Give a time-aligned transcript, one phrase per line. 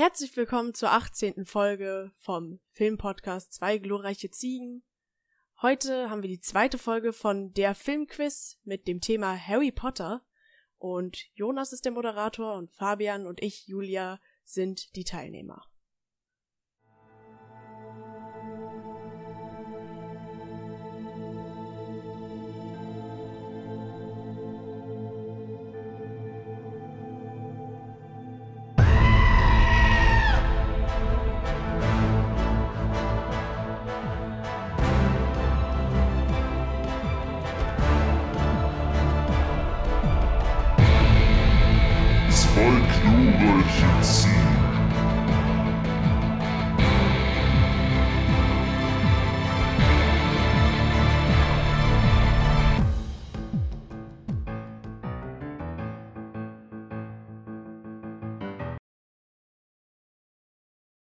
[0.00, 1.44] Herzlich willkommen zur 18.
[1.44, 4.84] Folge vom Filmpodcast Zwei glorreiche Ziegen.
[5.60, 10.24] Heute haben wir die zweite Folge von der Filmquiz mit dem Thema Harry Potter.
[10.76, 15.66] Und Jonas ist der Moderator und Fabian und ich, Julia, sind die Teilnehmer.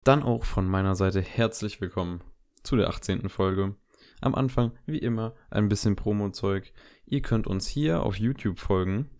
[0.09, 2.23] Dann auch von meiner Seite herzlich willkommen
[2.63, 3.29] zu der 18.
[3.29, 3.76] Folge.
[4.21, 6.74] Am Anfang, wie immer, ein bisschen Promo-Zeug.
[7.05, 9.12] Ihr könnt uns hier auf YouTube folgen,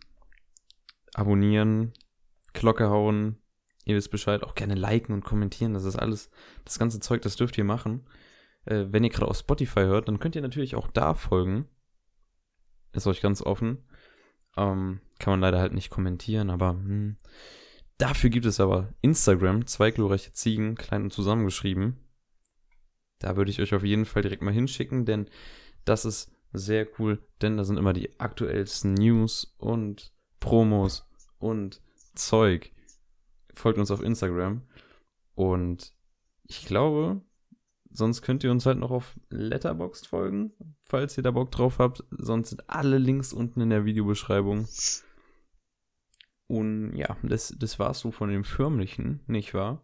[1.14, 1.94] abonnieren,
[2.54, 3.38] Glocke hauen,
[3.86, 5.76] ihr wisst Bescheid, auch gerne liken und kommentieren.
[5.76, 6.32] Das ist alles,
[6.66, 8.08] das ganze Zeug, das dürft ihr machen.
[8.66, 11.68] Äh, wenn ihr gerade auf Spotify hört, dann könnt ihr natürlich auch da folgen.
[12.94, 13.88] Ist euch ganz offen.
[14.58, 17.18] Ähm, kann man leider halt nicht kommentieren, aber hm.
[18.00, 21.98] Dafür gibt es aber Instagram, zwei glorreiche Ziegen, klein und zusammengeschrieben.
[23.20, 25.30] Da würde ich euch auf jeden Fall direkt mal hinschicken, denn
[25.86, 31.82] das ist sehr cool, denn da sind immer die aktuellsten News und Promos und
[32.16, 32.72] Zeug.
[33.54, 34.64] Folgt uns auf Instagram.
[35.36, 35.94] Und
[36.44, 37.22] ich glaube,
[37.92, 40.54] sonst könnt ihr uns halt noch auf Letterboxd folgen,
[40.84, 42.04] falls ihr da Bock drauf habt.
[42.12, 44.68] Sonst sind alle Links unten in der Videobeschreibung.
[46.50, 49.84] Und ja, das, das war's so von dem Förmlichen, nicht wahr?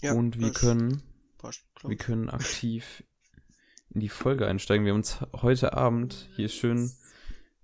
[0.00, 1.02] Ja, Und wir können
[1.38, 3.02] passt, wir können aktiv
[3.90, 4.86] in die Folge einsteigen.
[4.86, 6.92] Wir haben uns heute Abend hier schön,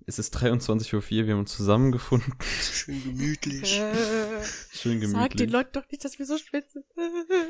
[0.04, 2.34] es ist 23.04 Uhr, wir haben uns zusammengefunden.
[2.42, 3.68] Schön gemütlich.
[4.72, 5.50] Schön Sag den gemütlich.
[5.50, 6.86] Leuten doch nicht, dass wir so spät sind.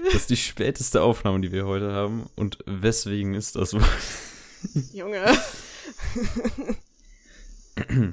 [0.04, 2.28] Das ist die späteste Aufnahme, die wir heute haben.
[2.36, 3.80] Und weswegen ist das so?
[4.92, 5.24] Junge.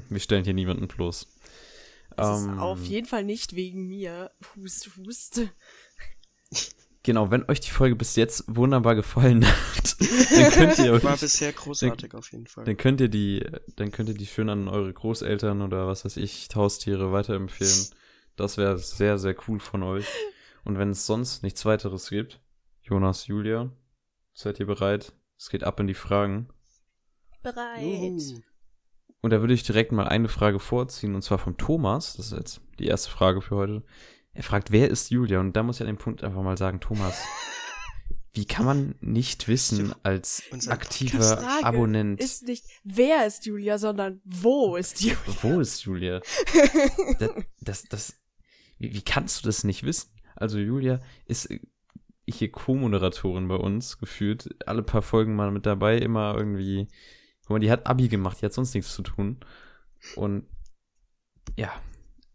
[0.10, 1.28] Wir stellen hier niemanden bloß.
[2.18, 4.32] Das Ähm, ist auf jeden Fall nicht wegen mir.
[4.56, 5.42] Hust, hust.
[7.04, 11.18] Genau, wenn euch die Folge bis jetzt wunderbar gefallen hat, dann könnt ihr euch, War
[11.18, 12.66] bisher großartig auf jeden Fall.
[12.66, 16.18] dann könnt ihr die, dann könnt ihr die schön an eure Großeltern oder was weiß
[16.18, 17.90] ich, Haustiere weiterempfehlen.
[18.36, 20.08] Das wäre sehr, sehr cool von euch.
[20.64, 22.42] Und wenn es sonst nichts weiteres gibt,
[22.82, 23.72] Jonas, Julia,
[24.34, 25.14] seid ihr bereit?
[25.38, 26.50] Es geht ab in die Fragen.
[27.44, 27.84] Bereit.
[27.84, 28.42] Juhu.
[29.26, 32.16] Und da würde ich direkt mal eine Frage vorziehen, und zwar von Thomas.
[32.16, 33.84] Das ist jetzt die erste Frage für heute.
[34.34, 35.40] Er fragt, wer ist Julia?
[35.40, 37.24] Und da muss ich an dem Punkt einfach mal sagen, Thomas,
[38.34, 44.22] wie kann man nicht wissen als aktiver Frage Abonnent, Ist nicht, wer ist Julia, sondern
[44.26, 45.18] wo ist Julia?
[45.42, 46.22] wo ist Julia?
[47.18, 47.32] Das,
[47.62, 48.14] das, das
[48.78, 50.12] wie, wie kannst du das nicht wissen?
[50.36, 51.62] Also Julia ist äh,
[52.28, 54.56] hier Co-Moderatorin bei uns, gefühlt.
[54.68, 56.90] Alle paar Folgen mal mit dabei, immer irgendwie.
[57.46, 59.38] Guck mal, die hat Abi gemacht, die hat sonst nichts zu tun.
[60.16, 60.46] Und
[61.58, 61.72] ja,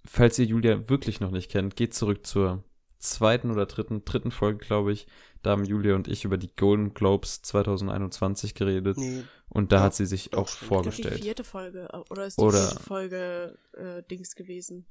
[0.05, 2.65] falls ihr Julia wirklich noch nicht kennt, geht zurück zur
[2.99, 5.07] zweiten oder dritten, dritten Folge, glaube ich.
[5.43, 8.99] Da haben Julia und ich über die Golden Globes 2021 geredet.
[8.99, 11.23] Nee, Und da Ja, hat sie sich doch, auch glaube, die vorgestellt.
[11.23, 11.89] vierte Folge.
[12.11, 14.87] Oder ist die Oder- vierte Folge äh, Dings gewesen?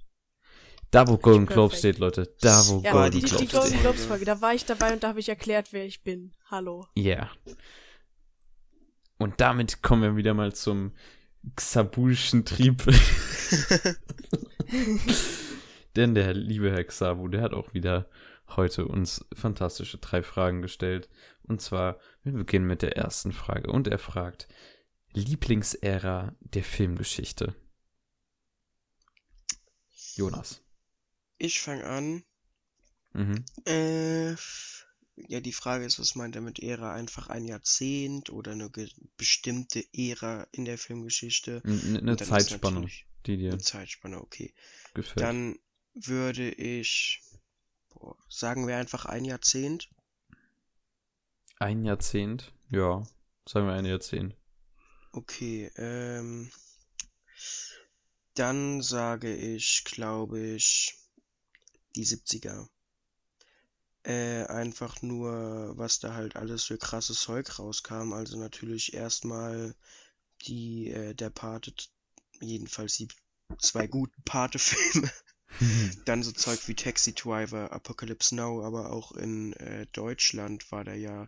[0.91, 1.45] Da, wo Golden.
[1.45, 2.33] Globes steht, Leute.
[2.41, 3.81] Da, wo Ja, Golden die, die Globes Golden steht.
[3.81, 4.25] Globes Folge.
[4.25, 6.31] Da war ich dabei und da habe ich erklärt, wer ich bin.
[6.49, 6.87] Hallo.
[6.95, 7.29] Ja.
[9.19, 10.93] Und damit kommen wir wieder mal zum
[11.55, 12.83] Xabulschen Trieb.
[15.95, 18.09] Denn der liebe Herr Xabu, der hat auch wieder
[18.55, 21.09] heute uns fantastische drei Fragen gestellt.
[21.43, 23.69] Und zwar, wir beginnen mit der ersten Frage.
[23.69, 24.47] Und er fragt,
[25.11, 27.53] Lieblingsära der Filmgeschichte?
[30.15, 30.61] Jonas.
[31.37, 32.23] ich fange an.
[33.13, 33.43] Mhm.
[33.65, 34.35] Äh,
[35.27, 36.93] ja, die Frage ist, was meint er mit Ära?
[36.93, 38.71] Einfach ein Jahrzehnt oder eine
[39.17, 41.61] bestimmte Ära in der Filmgeschichte?
[41.65, 42.87] N- Eine Zeitspanne,
[43.25, 44.53] die dir Eine Zeitspanne, okay.
[44.93, 45.21] gefällt.
[45.21, 45.59] Dann
[45.93, 47.21] würde ich,
[47.89, 49.89] boah, sagen wir einfach ein Jahrzehnt.
[51.59, 52.53] Ein Jahrzehnt?
[52.69, 53.03] Ja,
[53.47, 54.35] sagen wir ein Jahrzehnt.
[55.13, 56.49] Okay, ähm,
[58.33, 60.97] dann sage ich, glaube ich,
[61.95, 62.67] die 70er.
[64.09, 68.11] Äh, einfach nur, was da halt alles für krasses Zeug rauskam.
[68.11, 69.75] Also natürlich erstmal
[70.47, 71.71] die, äh, der Pate,
[72.41, 73.07] jedenfalls die
[73.59, 75.11] zwei guten Pate-Filme.
[76.05, 80.95] Dann so Zeug wie Taxi Driver, Apocalypse Now, aber auch in äh, Deutschland war da
[80.95, 81.27] ja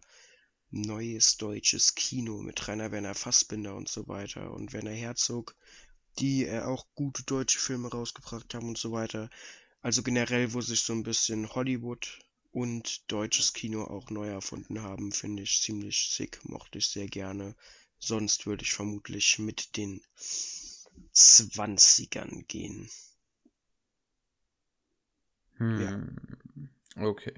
[0.72, 5.56] neues deutsches Kino mit Rainer Werner Fassbinder und so weiter und Werner Herzog,
[6.18, 9.30] die äh, auch gute deutsche Filme rausgebracht haben und so weiter.
[9.82, 12.20] Also generell, wo sich so ein bisschen Hollywood
[12.52, 17.56] und deutsches Kino auch neu erfunden haben, finde ich ziemlich sick, mochte ich sehr gerne.
[18.00, 20.02] Sonst würde ich vermutlich mit den
[21.14, 22.90] 20ern gehen.
[25.58, 26.18] Hm.
[26.98, 27.34] Okay.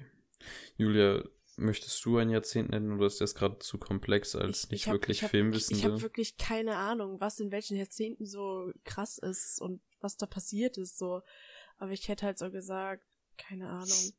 [0.76, 1.22] Julia,
[1.56, 4.88] möchtest du ein Jahrzehnt nennen oder ist das gerade zu komplex als Ich- nicht ich
[4.88, 5.78] hab- wirklich ich hab, Filmwissende?
[5.78, 10.26] Ich habe wirklich keine Ahnung, was in welchen Jahrzehnten so krass ist und was da
[10.26, 10.98] passiert ist.
[10.98, 11.22] So,
[11.76, 13.04] aber ich hätte halt so gesagt,
[13.36, 14.12] keine Ahnung.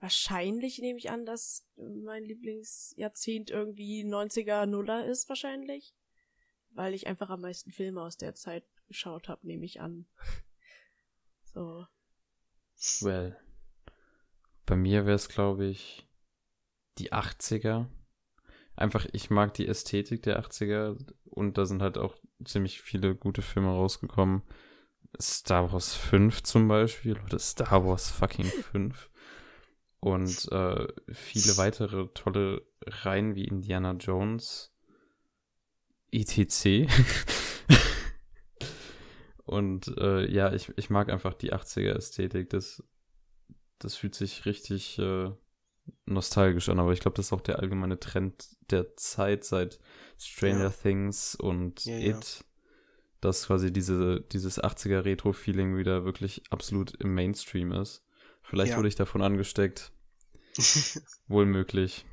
[0.00, 5.94] Wahrscheinlich nehme ich an, dass mein Lieblingsjahrzehnt irgendwie 90er Nuller ist wahrscheinlich,
[6.70, 10.06] weil ich einfach am meisten Filme aus der Zeit geschaut habe, nehme ich an.
[11.54, 11.86] So,
[13.00, 13.36] Well.
[14.66, 16.06] Bei mir wäre es, glaube ich,
[16.98, 17.86] die 80er.
[18.76, 23.42] Einfach, ich mag die Ästhetik der 80er und da sind halt auch ziemlich viele gute
[23.42, 24.42] Filme rausgekommen.
[25.20, 29.10] Star Wars 5 zum Beispiel oder Star Wars fucking 5.
[30.00, 34.72] Und äh, viele weitere tolle Reihen wie Indiana Jones,
[36.12, 36.88] etc.
[39.44, 42.50] Und äh, ja, ich, ich mag einfach die 80er-Ästhetik.
[42.50, 42.82] Das,
[43.78, 45.30] das fühlt sich richtig äh,
[46.04, 49.80] nostalgisch an, aber ich glaube, das ist auch der allgemeine Trend der Zeit seit
[50.18, 50.70] Stranger Ja.
[50.70, 52.16] Things und Ja, ja.
[52.18, 52.44] It,
[53.20, 58.04] dass quasi diese, dieses 80er-Retro-Feeling wieder wirklich absolut im Mainstream ist.
[58.48, 58.76] Vielleicht Ja.
[58.78, 59.92] wurde ich davon angesteckt.
[61.28, 62.04] Wohl möglich.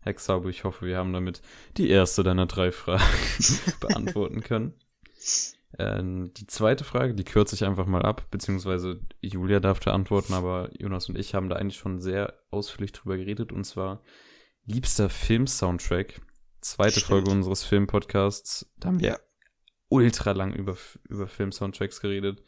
[0.00, 1.42] Herr Xabu, ich hoffe, wir haben damit
[1.76, 3.02] die erste deiner drei Fragen
[3.80, 4.74] beantworten können.
[5.78, 10.32] Ähm, die zweite Frage, die kürze ich einfach mal ab, beziehungsweise Julia darf da antworten,
[10.32, 14.02] aber Jonas und ich haben da eigentlich schon sehr ausführlich drüber geredet, und zwar
[14.64, 16.20] liebster Film-Soundtrack.
[16.60, 17.06] Zweite Stimmt.
[17.06, 18.72] Folge unseres Film-Podcasts.
[18.78, 19.18] Da haben wir Ja.
[19.88, 20.76] ultra lang über,
[21.08, 22.42] über Film-Soundtracks geredet.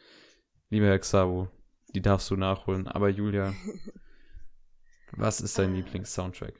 [0.69, 1.47] Lieber Herr Xabu,
[1.93, 2.87] die darfst du nachholen.
[2.87, 3.53] Aber Julia,
[5.11, 5.75] was ist dein Ah.
[5.77, 6.55] Lieblings-Soundtrack?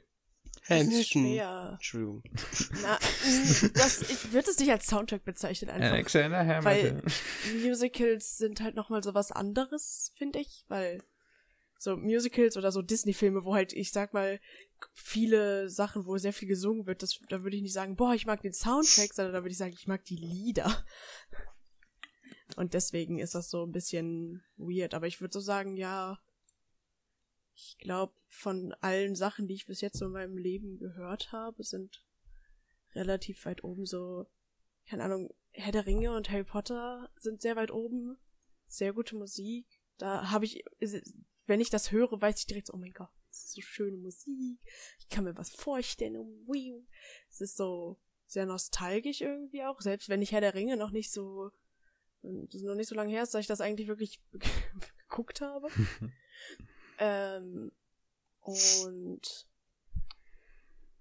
[0.68, 1.78] Hamilton.
[1.82, 2.22] True.
[2.82, 5.90] Na, mm, das, ich würde es nicht als Soundtrack bezeichnen einfach.
[5.90, 7.02] Alexander Weil
[7.64, 11.02] Musicals sind halt nochmal so was anderes, finde ich, weil
[11.78, 14.38] so Musicals oder so Disney-Filme, wo halt, ich sag mal,
[14.94, 18.24] viele Sachen, wo sehr viel gesungen wird, das, da würde ich nicht sagen, boah, ich
[18.26, 20.84] mag den Soundtrack, sondern da würde ich sagen, ich mag die Lieder.
[22.56, 24.94] Und deswegen ist das so ein bisschen weird.
[24.94, 26.18] Aber ich würde so sagen, ja,
[27.54, 31.62] ich glaube, von allen Sachen, die ich bis jetzt so in meinem Leben gehört habe,
[31.62, 32.04] sind
[32.94, 34.26] relativ weit oben so,
[34.86, 38.16] keine Ahnung, Herr der Ringe und Harry Potter sind sehr weit oben.
[38.66, 39.66] Sehr gute Musik.
[39.98, 40.64] Da habe ich,
[41.46, 43.98] wenn ich das höre, weiß ich direkt so, oh mein Gott, das ist so schöne
[43.98, 44.58] Musik.
[44.98, 46.14] Ich kann mir was vorstellen.
[46.46, 46.86] wiu.
[47.30, 51.12] Es ist so sehr nostalgisch irgendwie auch, selbst wenn ich Herr der Ringe noch nicht
[51.12, 51.50] so,
[52.22, 54.20] das ist noch nicht so lange her, ist, dass ich das eigentlich wirklich
[55.08, 55.68] geguckt habe.
[56.98, 57.72] ähm,
[58.40, 59.46] und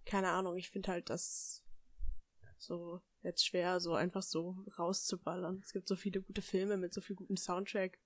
[0.06, 1.64] keine Ahnung, ich finde halt das
[2.58, 5.62] so jetzt schwer, so einfach so rauszuballern.
[5.64, 8.00] Es gibt so viele gute Filme mit so viel gutem Soundtrack.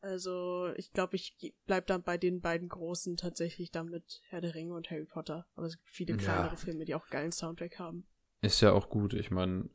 [0.00, 4.54] Also, ich glaube, ich bleib dann bei den beiden großen tatsächlich dann mit Herr der
[4.54, 5.46] Ringe und Harry Potter.
[5.56, 6.18] Aber es gibt viele Ja.
[6.18, 8.06] kleinere Filme, die auch geilen Soundtrack haben.
[8.42, 9.14] Ist ja auch gut.
[9.14, 9.68] Ich meine,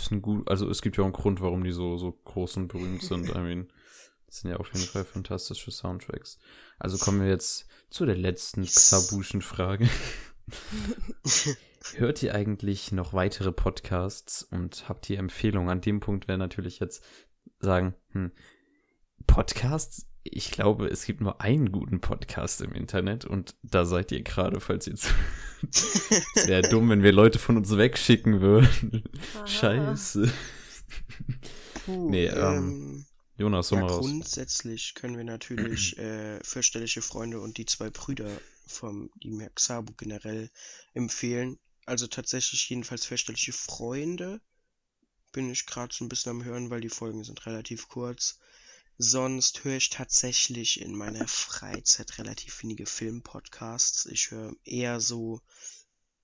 [0.00, 2.56] ist ein gut, also es gibt ja auch einen Grund, warum die so, so groß
[2.58, 3.28] und berühmt sind.
[3.30, 3.68] I mean,
[4.26, 6.38] das sind ja auf jeden Fall fantastische Soundtracks.
[6.78, 9.88] Also kommen wir jetzt zu der letzten Xabuschen Frage.
[11.96, 15.68] Hört ihr eigentlich noch weitere Podcasts und habt ihr Empfehlungen?
[15.68, 17.04] An dem Punkt wäre natürlich jetzt
[17.58, 18.32] sagen, hm,
[19.26, 20.08] Podcasts?
[20.24, 24.60] Ich glaube, es gibt nur einen guten Podcast im Internet und da seid ihr gerade,
[24.60, 25.12] falls ihr zu.
[25.70, 29.04] Es wäre dumm, wenn wir Leute von uns wegschicken würden.
[29.34, 29.46] Aha.
[29.46, 30.32] Scheiße.
[31.84, 34.06] Puh, Nee, ähm, ähm, Jonas, so ja, mal raus.
[34.06, 38.30] grundsätzlich können wir natürlich äh, fürchterliche Freunde und die zwei Brüder
[38.66, 40.50] vom die Xabu generell
[40.94, 41.58] empfehlen.
[41.84, 44.40] Also tatsächlich jedenfalls fürchterliche Freunde
[45.32, 48.38] bin ich gerade so ein bisschen am hören, weil die Folgen sind relativ kurz.
[48.98, 54.06] Sonst höre ich tatsächlich in meiner Freizeit relativ wenige Filmpodcasts.
[54.06, 55.40] Ich höre eher so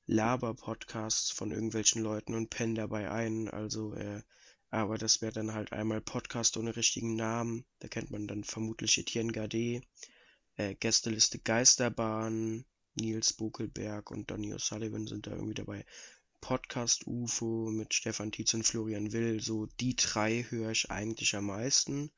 [0.07, 3.49] Laber-Podcasts von irgendwelchen Leuten und penne dabei ein.
[3.49, 4.23] Also, äh,
[4.71, 7.65] aber das wäre dann halt einmal Podcast ohne richtigen Namen.
[7.79, 9.81] Da kennt man dann vermutlich Etienne Gade.
[10.57, 15.85] Äh, Gästeliste Geisterbahn, Nils Bokelberg und Donny O'Sullivan sind da irgendwie dabei.
[16.41, 19.41] Podcast UFO mit Stefan Tietz und Florian Will.
[19.41, 22.11] So die drei höre ich eigentlich am meisten.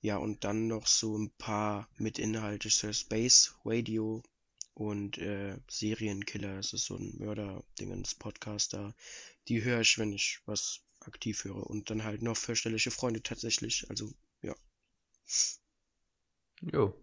[0.00, 4.22] Ja, und dann noch so ein paar mit Inhalte Sir Space Radio
[4.74, 6.56] und äh, Serienkiller.
[6.56, 8.94] Das ist so ein Mörder-Dingens-Podcaster.
[9.48, 11.66] Die höre ich, wenn ich was aktiv höre.
[11.68, 13.86] Und dann halt noch fürchterliche Freunde tatsächlich.
[13.90, 14.12] Also,
[14.42, 14.54] ja.
[16.60, 16.94] Jo.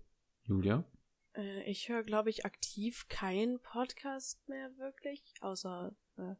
[0.43, 0.85] Julia?
[1.35, 6.35] Äh, ich höre, glaube ich, aktiv keinen Podcast mehr wirklich, außer äh,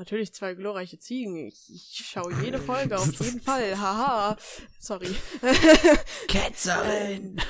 [0.00, 1.46] natürlich zwei glorreiche Ziegen.
[1.46, 3.78] Ich, ich schaue jede Folge auf jeden Fall.
[3.78, 4.36] Haha.
[4.78, 5.14] Sorry.
[6.28, 7.40] Ketzerin!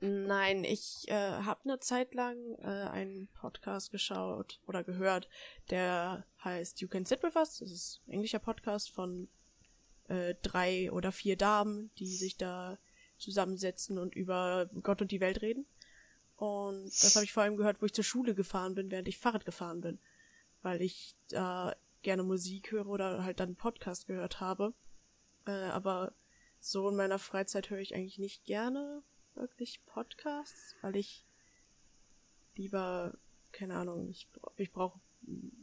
[0.00, 5.28] Nein, ich äh, habe eine Zeit lang äh, einen Podcast geschaut oder gehört,
[5.70, 7.58] der heißt You Can Sit With Us.
[7.58, 9.28] Das ist ein englischer Podcast von
[10.08, 12.78] äh, drei oder vier Damen, die sich da
[13.18, 15.66] zusammensetzen und über Gott und die Welt reden.
[16.36, 19.18] Und das habe ich vor allem gehört, wo ich zur Schule gefahren bin, während ich
[19.18, 20.00] Fahrrad gefahren bin.
[20.62, 24.74] Weil ich da gerne Musik höre oder halt dann Podcast gehört habe.
[25.46, 26.14] Äh, aber
[26.58, 29.02] so in meiner Freizeit höre ich eigentlich nicht gerne
[29.34, 31.24] wirklich Podcasts, weil ich
[32.54, 33.16] lieber,
[33.52, 35.00] keine Ahnung, ich, ich brauche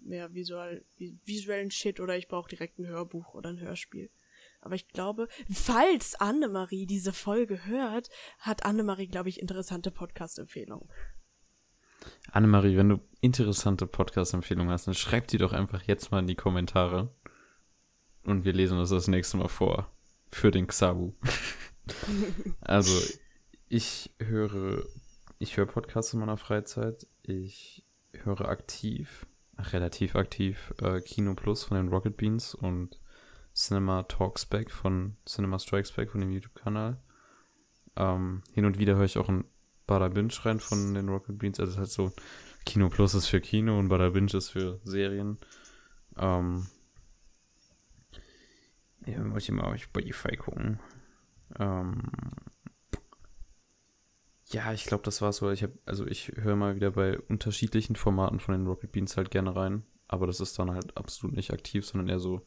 [0.04, 4.10] mehr visual, visuellen Shit oder ich brauche direkt ein Hörbuch oder ein Hörspiel.
[4.62, 10.90] Aber ich glaube, falls Annemarie diese Folge hört, hat Annemarie, glaube ich, interessante Podcast-Empfehlungen.
[12.32, 16.36] Annemarie, wenn du interessante Podcast-Empfehlungen hast, dann schreib die doch einfach jetzt mal in die
[16.36, 17.14] Kommentare.
[18.24, 19.92] Und wir lesen das das nächste Mal vor.
[20.32, 21.14] Für den Xabu.
[22.62, 23.16] also,
[23.70, 24.86] ich höre,
[25.40, 27.08] ich höre Podcasts in meiner Freizeit.
[27.24, 29.26] Ich höre aktiv,
[29.58, 33.00] relativ aktiv, äh, Kino Plus von den Rocket Beans und
[33.54, 37.02] Cinema Talks Back von Cinema Strikes Back von dem YouTube-Kanal.
[37.96, 39.46] Ähm, hin und wieder höre ich auch ein
[39.88, 41.60] Bada Binge rein von den Rocket Beans.
[41.60, 42.12] Also es ist halt so,
[42.66, 45.38] Kino Plus ist für Kino und Bada Binge ist für Serien.
[46.18, 46.68] Ähm,
[49.06, 50.80] ja, wollte ich mal auf Spotify gucken.
[51.58, 52.04] Ähm,
[54.50, 55.50] ja, ich glaube, das war so.
[55.52, 59.32] Ich habe, also ich höre mal wieder bei unterschiedlichen Formaten von den Rocket Beans halt
[59.32, 59.84] gerne rein.
[60.08, 62.46] Aber das ist dann halt absolut nicht aktiv, sondern eher so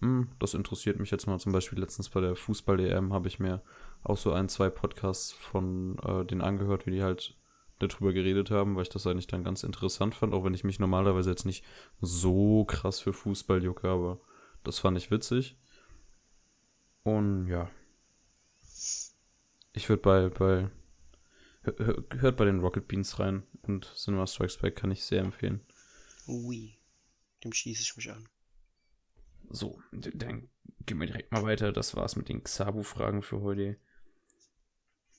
[0.00, 1.38] hm, das interessiert mich jetzt mal.
[1.38, 3.62] Zum Beispiel letztens bei der Fußball-EM habe ich mir
[4.02, 7.36] auch so ein, zwei Podcasts von äh, denen angehört, wie die halt
[7.78, 10.78] darüber geredet haben, weil ich das eigentlich dann ganz interessant fand, auch wenn ich mich
[10.78, 11.64] normalerweise jetzt nicht
[12.00, 14.20] so krass für Fußball jucke, aber
[14.62, 15.56] das fand ich witzig.
[17.02, 17.70] Und ja.
[19.72, 20.70] Ich würde bei, bei
[21.64, 25.60] hört bei den Rocket Beans rein und Cinema Strikes Back kann ich sehr empfehlen.
[26.26, 26.78] Ui,
[27.42, 28.28] dem schließe ich mich an.
[29.50, 30.48] So, dann
[30.86, 31.72] gehen wir direkt mal weiter.
[31.72, 33.78] Das war's mit den Xabu-Fragen für heute.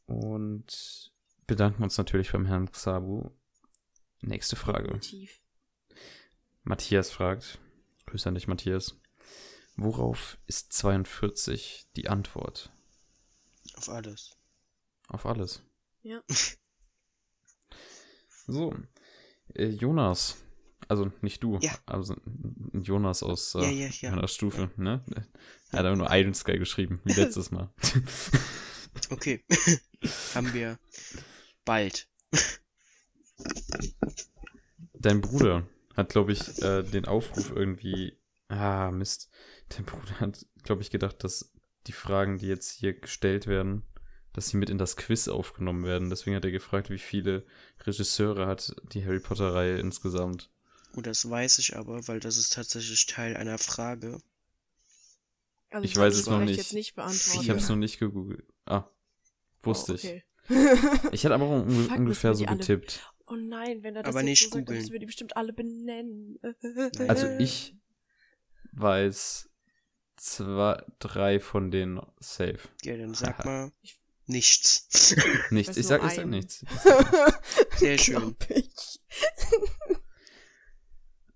[0.05, 1.11] Und
[1.47, 3.29] bedanken uns natürlich beim Herrn Xabu.
[4.21, 4.99] Nächste Frage.
[4.99, 5.41] Tief.
[6.63, 7.59] Matthias fragt,
[8.05, 8.97] Grüße an dich, Matthias.
[9.75, 12.71] Worauf ist 42 die Antwort?
[13.75, 14.37] Auf alles.
[15.07, 15.63] Auf alles.
[16.01, 16.21] Ja.
[18.45, 18.75] So,
[19.55, 20.42] äh, Jonas
[20.93, 21.77] also nicht du, Ja.
[21.85, 22.15] also
[22.73, 25.03] Jonas aus äh, Ja, ja, meiner Stufe, ne?
[25.71, 27.69] Er hat aber nur Iron Sky geschrieben, wie letztes Mal.
[29.09, 29.43] Okay.
[30.35, 30.77] Haben wir
[31.65, 32.07] bald.
[34.93, 38.17] Dein Bruder hat, glaube ich, äh, den Aufruf irgendwie.
[38.49, 39.29] Ah, Mist.
[39.69, 41.51] Dein Bruder hat, glaube ich, gedacht, dass
[41.87, 43.83] die Fragen, die jetzt hier gestellt werden,
[44.31, 46.09] dass sie mit in das Quiz aufgenommen werden.
[46.09, 47.45] Deswegen hat er gefragt, wie viele
[47.85, 50.51] Regisseure hat die Harry Potter-Reihe insgesamt.
[50.95, 54.19] Und das weiß ich aber, weil das ist tatsächlich Teil einer Frage.
[55.71, 56.57] Also Ich weiß es kann noch ich nicht.
[56.57, 57.41] jetzt nicht beantworten.
[57.41, 58.45] Ich habe es noch nicht gegoogelt.
[58.65, 58.85] Ah,
[59.61, 60.23] wusste oh, okay.
[60.49, 61.13] ich.
[61.13, 63.09] Ich hatte aber auch unge Fuck, ungefähr so die alle- getippt.
[63.25, 66.37] Oh nein, wenn er das Aber nicht so sagt, müssen wir die bestimmt alle benennen.
[67.07, 67.73] Also ich
[68.73, 69.49] weiß
[70.17, 72.59] zwei, drei von denen safe.
[72.83, 73.45] Ja, dann sag Haha.
[73.47, 73.97] mal Ich-
[74.27, 74.87] nichts.
[75.49, 75.75] Nichts.
[75.77, 76.63] Ich nur sag, ich sag nichts.
[77.77, 78.35] Sehr schön.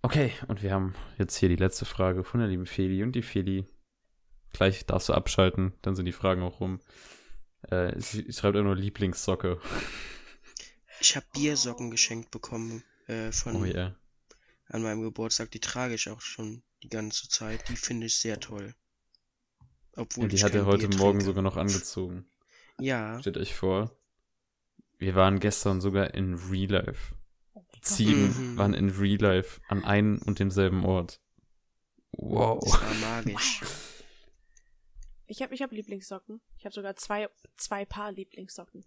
[0.01, 3.03] Okay, und wir haben jetzt hier die letzte Frage von der lieben Feli.
[3.03, 3.65] Und die Feli,
[4.53, 6.79] gleich darfst du abschalten, dann sind die Fragen auch rum.
[7.63, 9.59] Äh, sie schreibt auch nur Lieblingssocke.
[11.01, 13.95] Ich habe Biersocken geschenkt bekommen äh, von Oh ja.
[14.69, 15.51] an meinem Geburtstag.
[15.51, 17.67] Die trage ich auch schon die ganze Zeit.
[17.69, 18.75] Die finde ich sehr toll.
[19.95, 21.25] Obwohl Und die ich hat er heute Bier Morgen trinke.
[21.25, 22.29] sogar noch angezogen.
[22.79, 23.19] Ja.
[23.19, 23.97] Stellt euch vor,
[24.99, 27.15] wir waren gestern sogar in Real Life.
[27.81, 28.57] Ziegen Mhm.
[28.57, 31.21] waren in Real Life an einem und demselben Ort.
[32.11, 32.59] Wow.
[32.63, 32.93] Das war
[33.23, 33.61] magisch.
[35.27, 36.41] Ich habe ich hab Lieblingssocken.
[36.57, 38.85] Ich habe sogar zwei, zwei Paar Lieblingssocken.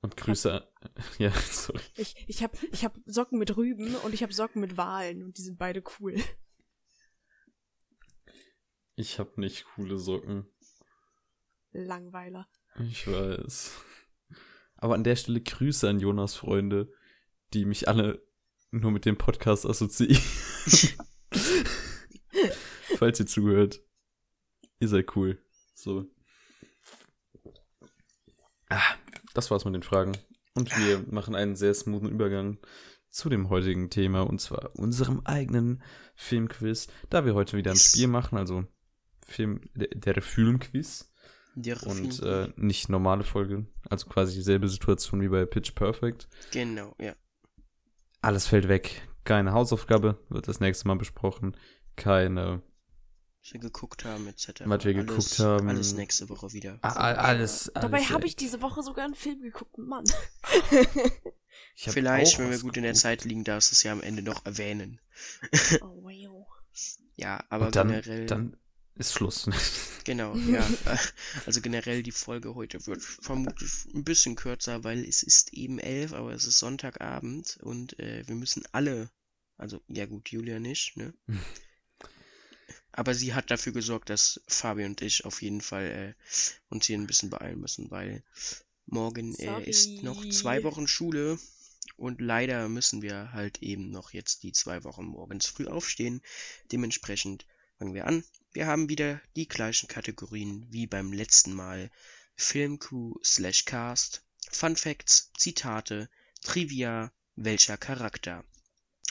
[0.00, 0.66] Und Grüße.
[1.18, 1.80] Ja, sorry.
[1.96, 5.36] Ich, ich habe ich hab Socken mit Rüben und ich habe Socken mit Walen und
[5.38, 6.14] die sind beide cool.
[8.94, 10.46] Ich hab nicht coole Socken.
[11.72, 12.48] Langweiler.
[12.88, 13.72] Ich weiß.
[14.76, 16.92] Aber an der Stelle Grüße an Jonas Freunde,
[17.52, 18.22] die mich alle
[18.70, 20.22] nur mit dem Podcast assoziieren.
[22.98, 23.80] Falls ihr zuhört.
[24.80, 25.38] Ihr seid cool.
[25.74, 26.06] So.
[28.68, 28.94] Ah,
[29.34, 30.12] das war's mit den Fragen.
[30.54, 32.58] Und wir machen einen sehr smoothen Übergang
[33.10, 35.82] zu dem heutigen Thema und zwar unserem eigenen
[36.14, 38.64] Filmquiz, da wir heute wieder ein Spiel machen, also
[39.26, 41.12] Film, der, der Filmquiz
[41.54, 46.28] Der und äh, nicht normale Folge, also quasi dieselbe Situation wie bei Pitch Perfect.
[46.52, 47.14] Genau, ja.
[48.22, 49.08] Alles fällt weg.
[49.24, 51.56] Keine Hausaufgabe, wird das nächste Mal besprochen.
[51.96, 52.62] Keine.
[53.42, 54.62] Was wir geguckt haben, etc.
[54.64, 55.68] Was wir alles, geguckt haben.
[55.68, 56.78] Alles nächste Woche wieder.
[56.82, 57.70] a- a- alles.
[57.74, 60.04] Dabei alles habe ich diese Woche sogar einen Film geguckt, Mann.
[61.76, 62.94] Vielleicht, wenn wir gut in der.
[62.94, 65.00] Zeit liegen, darfst du es ja am Ende noch erwähnen.
[65.82, 66.46] Oh, wow.
[67.18, 68.26] Ja, aber dann, generell.
[68.26, 68.56] dann
[68.96, 69.48] ist Schluss.
[70.04, 70.64] Genau, ja.
[71.46, 76.12] Also generell die Folge heute wird vermutlich ein bisschen kürzer, weil es ist eben elf,
[76.12, 79.10] aber es ist Sonntagabend und äh, wir müssen alle,
[79.56, 81.12] also ja gut, Julia nicht, ne?
[82.92, 86.14] Aber sie hat dafür gesorgt, dass Fabi und ich auf jeden Fall äh,
[86.70, 88.22] uns hier ein bisschen beeilen müssen, weil
[88.86, 91.38] morgen äh, ist noch zwei Wochen Schule
[91.96, 96.22] und leider müssen wir halt eben noch jetzt die zwei Wochen morgens früh aufstehen.
[96.72, 97.44] Dementsprechend
[97.78, 98.24] fangen wir an.
[98.56, 101.90] Wir haben wieder die gleichen Kategorien wie beim letzten Mal.
[102.36, 106.08] Filmcrew slash Cast, Fun Facts, Zitate,
[106.40, 108.46] Trivia, welcher Charakter.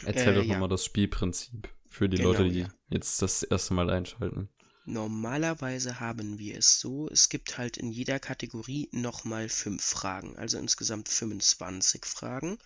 [0.04, 0.54] Erzähl Äh, doch ja.
[0.54, 2.74] nochmal das Spielprinzip für die Genau, Leute, die ja.
[2.90, 4.50] jetzt das erste Mal einschalten.
[4.86, 10.58] Normalerweise haben wir es so, es gibt halt in jeder Kategorie nochmal fünf Fragen, also
[10.58, 12.58] insgesamt 25 Fragen.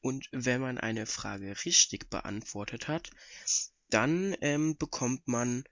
[0.00, 3.10] Und wenn man eine Frage richtig beantwortet hat,
[3.90, 5.62] dann ähm, bekommt man,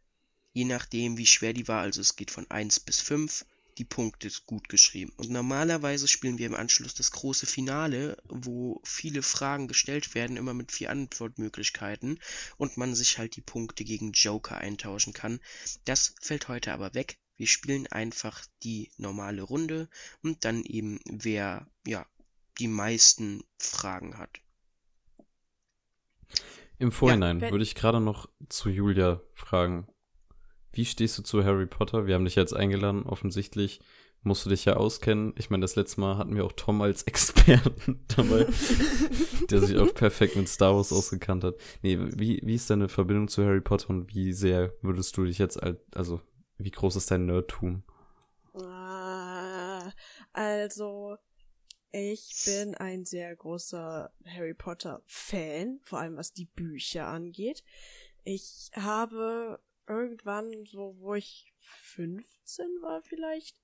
[0.54, 3.44] je nachdem wie schwer die war, also es geht von 1 bis 5,
[3.76, 5.12] die Punkte gut geschrieben.
[5.16, 10.54] Und normalerweise spielen wir im Anschluss das große Finale, wo viele Fragen gestellt werden, immer
[10.54, 12.20] mit vier Antwortmöglichkeiten
[12.57, 15.40] und man sich halt die Punkte gegen Joker eintauschen kann.
[15.85, 17.18] Das fällt heute aber weg.
[17.37, 19.88] Wir spielen einfach die normale Runde
[20.22, 22.07] und dann eben wer ja
[22.61, 24.38] die meisten Fragen hat.
[26.78, 29.88] Im Vorhinein wenn- würde ich gerade noch zu Julia fragen.
[30.74, 32.06] Wie stehst du zu Harry Potter?
[32.06, 33.80] Wir haben dich jetzt eingeladen, offensichtlich
[34.24, 35.34] musst du dich ja auskennen.
[35.37, 38.46] Ich meine, das letzte Mal hatten wir auch Tom als Experten dabei,
[39.50, 41.56] der sich auch perfekt mit Star Wars ausgekannt hat.
[41.82, 45.38] Nee, wie, wie ist deine Verbindung zu Harry Potter und wie sehr würdest du dich
[45.38, 46.20] jetzt, als, also,
[46.58, 47.84] wie groß ist dein Nerdtum?
[48.54, 49.92] Ah,
[50.32, 51.16] Also,
[51.92, 57.62] ich bin ein sehr großer Harry Potter Fan, vor allem was die Bücher angeht.
[58.24, 63.61] Ich habe irgendwann, so wo ich 15 war vielleicht,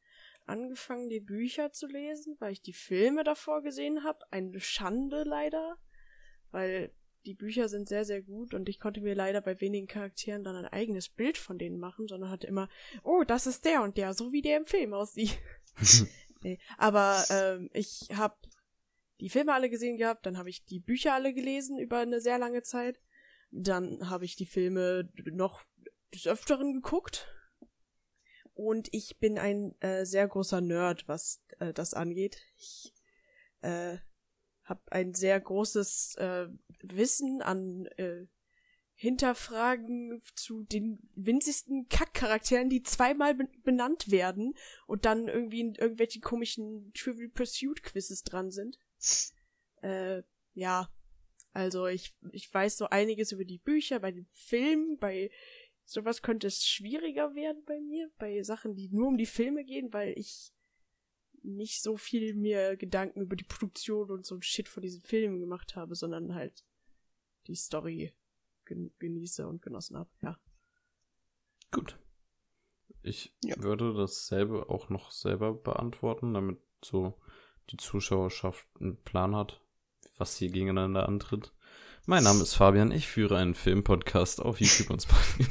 [0.46, 4.20] angefangen, die Bücher zu lesen, weil ich die Filme davor gesehen habe.
[4.30, 5.78] Eine Schande leider,
[6.50, 6.92] weil
[7.24, 10.56] die Bücher sind sehr, sehr gut und ich konnte mir leider bei wenigen Charakteren dann
[10.56, 12.68] ein eigenes Bild von denen machen, sondern hatte immer,
[13.02, 15.38] oh, das ist der und der, so wie der im Film aussieht.
[16.42, 18.36] nee, aber ähm, ich habe
[19.20, 22.38] die Filme alle gesehen gehabt, dann habe ich die Bücher alle gelesen über eine sehr
[22.38, 22.98] lange Zeit.
[23.50, 25.62] Dann habe ich die Filme noch
[26.14, 27.28] des Öfteren geguckt.
[28.54, 32.42] Und ich bin ein äh, sehr großer Nerd, was äh, das angeht.
[32.58, 32.92] Ich
[33.62, 33.98] äh,
[34.64, 36.48] habe ein sehr großes äh,
[36.82, 38.26] Wissen an äh,
[38.94, 44.54] Hinterfragen zu den winzigsten Kackcharakteren, die zweimal be benannt werden
[44.86, 48.78] und dann irgendwie in irgendwelchen komischen Trivial Pursuit Quizzes dran sind.
[49.80, 50.92] Äh, ja,
[51.52, 55.30] also ich, ich weiß so einiges über die Bücher, bei den Filmen, bei
[55.90, 59.92] sowas könnte es schwieriger werden bei mir, bei Sachen, die nur um die Filme gehen,
[59.92, 60.52] weil ich
[61.42, 65.40] nicht so viel mir Gedanken über die Produktion und so ein Shit von diesen Filmen
[65.40, 66.64] gemacht habe, sondern halt
[67.48, 68.14] die Story
[68.66, 70.38] gen genieße und genossen habe, ja.
[71.72, 71.98] Gut.
[73.02, 73.56] Ich Ja.
[73.60, 77.18] würde dasselbe auch noch selber beantworten, damit so
[77.70, 79.60] die Zuschauerschaft einen Plan hat,
[80.18, 81.52] was hier gegeneinander antritt.
[82.10, 85.46] Mein Name ist Fabian, ich führe einen Filmpodcast auf YouTube und Spotify.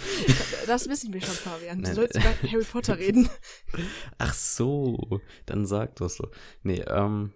[0.68, 1.82] Das wissen wir schon, Fabian.
[1.82, 3.30] Du sollst über Harry Potter reden.
[4.18, 6.30] Ach so, dann sag das so.
[6.64, 7.32] Nee, ähm,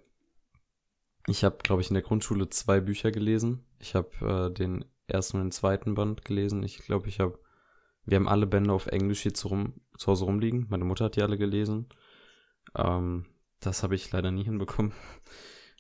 [1.25, 3.65] ich habe, glaube ich, in der Grundschule zwei Bücher gelesen.
[3.79, 4.09] Ich habe
[4.51, 6.61] äh, den ersten und den zweiten Band gelesen.
[6.61, 7.39] Ich glaube, ich habe,
[8.03, 10.67] wir haben alle Bände auf Englisch hier zu, rum, zu Hause rumliegen.
[10.69, 11.87] Meine Mutter hat die alle gelesen.
[12.75, 13.25] Ähm,
[13.61, 14.91] das habe ich leider nie hinbekommen.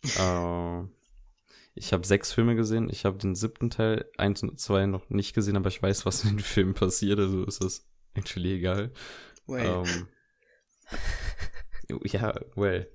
[0.17, 0.83] äh,
[1.75, 2.89] ich habe sechs Filme gesehen.
[2.89, 6.23] Ich habe den siebten Teil, eins und zwei noch nicht gesehen, aber ich weiß, was
[6.23, 7.19] in den Filmen passiert.
[7.19, 8.91] Also ist das actually egal.
[9.47, 10.07] Well, Ähm,
[12.03, 12.89] Ja, well.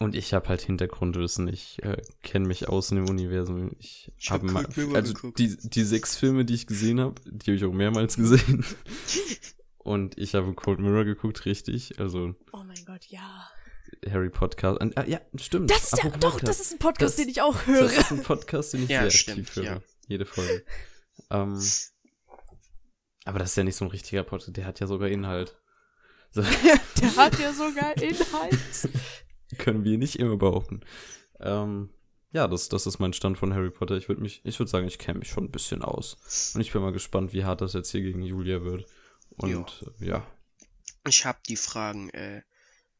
[0.00, 1.48] Und ich habe halt Hintergrundwissen.
[1.48, 3.72] Ich äh, kenne mich aus in dem Universum.
[3.80, 5.38] Ich, Ich hab habe mal, Cold Mirror also geguckt.
[5.40, 8.64] die, die sechs Filme, die ich gesehen habe, die habe ich auch mehrmals gesehen.
[9.78, 11.98] Und ich habe Cold Mirror geguckt, richtig.
[11.98, 13.48] Also Oh mein Gott, ja.
[14.10, 14.80] Harry Podcast.
[14.96, 15.70] Ah, ja, stimmt.
[15.70, 17.84] Das ist ja, doch, das ist ein Podcast, Das- den ich auch höre.
[17.84, 19.64] Das ist ein Podcast, den ich Ja, sehr stimmt, aktiv höre.
[19.64, 19.80] ja.
[20.06, 20.64] Jede Folge.
[21.30, 21.60] Ähm,
[23.24, 25.56] aber das ist ja nicht so ein richtiger Podcast, der hat ja sogar Inhalt.
[26.30, 26.42] So,
[27.02, 28.58] Der hat ja sogar Inhalt.
[29.58, 30.80] können wir nicht immer behaupten.
[31.40, 31.90] Ähm,
[32.30, 33.96] ja, das, das ist mein Stand von Harry Potter.
[33.96, 36.52] Ich würde mich, ich würde sagen, ich kenne mich schon ein bisschen aus.
[36.54, 38.86] Und ich bin mal gespannt, wie hart das jetzt hier gegen Julia wird.
[39.30, 40.26] Und äh, ja,
[41.06, 42.10] Ich habe die Fragen.
[42.10, 42.42] Äh,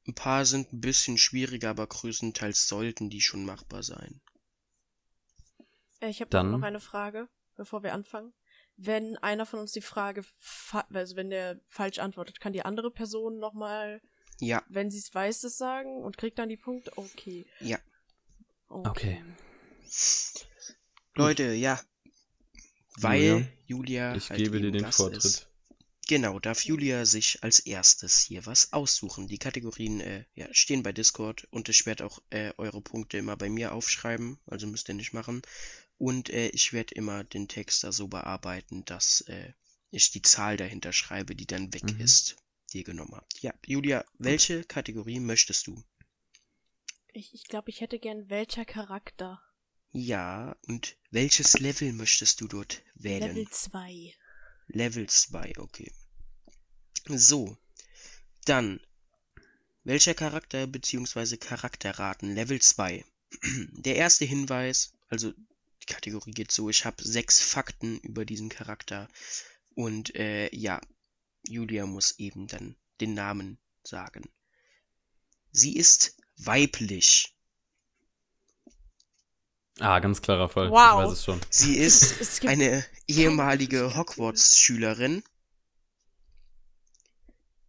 [0.08, 4.20] ein paar sind ein bisschen schwieriger, aber größtenteils sollten die schon machbar sein.
[6.00, 8.32] Äh, Ich habe Dann- noch eine Frage, bevor wir anfangen.
[8.76, 10.24] Wenn einer von uns die Frage,
[10.92, 14.00] also wenn der falsch antwortet, kann die andere Person nochmal,
[14.40, 16.92] Ja, wenn sie es weiß, das sagen und kriegt dann die Punkte?
[16.96, 17.44] Okay.
[17.60, 17.78] ja.
[18.68, 19.24] Okay.
[21.14, 21.80] Leute, ja.
[22.98, 25.24] Weil Julia, Julia, ich halt gebe dir den Gast Vortritt.
[25.24, 25.47] Ist.
[26.08, 29.28] Genau, darf Julia sich als erstes hier was aussuchen.
[29.28, 33.36] Die Kategorien äh, ja, stehen bei Discord und ich werde auch äh, eure Punkte immer
[33.36, 35.40] bei mir aufschreiben, also müsst ihr nicht machen.
[35.98, 39.52] Und äh, ich werde immer den Text da so bearbeiten, dass äh,
[39.90, 42.00] ich die Zahl dahinter schreibe, die dann weg Mhm.
[42.00, 42.36] ist,
[42.72, 43.40] die ihr genommen habt.
[43.42, 45.84] Ja, Julia, welche Kategorie möchtest du?
[47.12, 49.42] Ich, ich glaube, ich hätte gern welcher Charakter.
[49.92, 53.20] Ja, und welches Level möchtest du dort wählen?
[53.20, 54.14] Level 2.
[54.68, 55.90] Level 2, okay.
[57.06, 57.56] So,
[58.44, 58.80] dann,
[59.84, 61.38] welcher Charakter bzw.
[61.38, 62.34] Charakterraten?
[62.34, 63.04] Level 2.
[63.72, 69.08] Der erste Hinweis, also die Kategorie geht so, ich habe sechs Fakten über diesen Charakter
[69.74, 70.80] und äh, ja,
[71.46, 74.28] Julia muss eben dann den Namen sagen.
[75.50, 77.34] Sie ist weiblich.
[79.80, 80.70] Ah, ganz klarer Fall.
[80.70, 80.76] Wow.
[81.02, 81.40] Ich weiß es schon.
[81.50, 85.22] Sie ist eine ehemalige Hogwarts-Schülerin.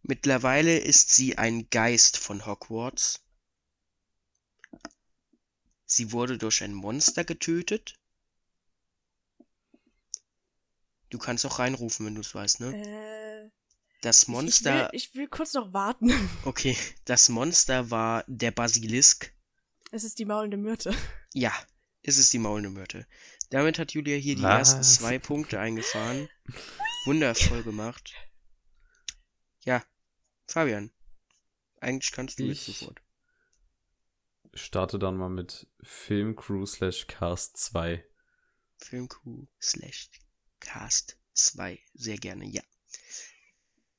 [0.02, 3.20] Mittlerweile ist sie ein Geist von Hogwarts.
[5.86, 7.94] Sie wurde durch ein Monster getötet.
[11.10, 12.74] Du kannst auch reinrufen, wenn du es weißt, ne?
[12.76, 13.50] Äh,
[14.00, 14.94] Das ich, ich, will, Monster.
[14.94, 16.10] ich will kurz noch warten.
[16.44, 19.32] Okay, das Monster war der Basilisk.
[19.90, 20.94] Es ist die maulende Myrte.
[21.34, 21.52] Ja,
[22.02, 23.06] es ist die maulende Myrte.
[23.50, 24.72] Damit hat Julia hier die Was?
[24.74, 26.28] ersten zwei Punkte eingefahren.
[27.04, 28.14] Wundervoll gemacht.
[29.64, 29.84] Ja,
[30.46, 30.92] Fabian.
[31.80, 33.00] Eigentlich kannst du jetzt Ich- sofort.
[34.54, 38.04] Starte dann mal mit Filmcrew slash Cast 2.
[38.78, 40.10] Filmcrew slash
[40.58, 41.78] Cast 2.
[41.94, 42.62] Sehr gerne, ja.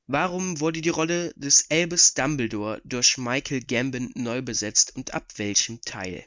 [0.08, 5.80] Warum wurde die Rolle des Albus Dumbledore durch Michael Gambon neu besetzt und ab welchem
[5.82, 6.26] Teil?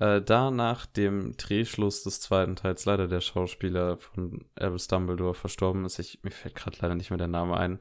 [0.00, 5.84] Äh, da nach dem Drehschluss des zweiten Teils leider der Schauspieler von Albus Dumbledore verstorben
[5.84, 7.80] ist, ich, mir fällt gerade leider nicht mehr der Name ein,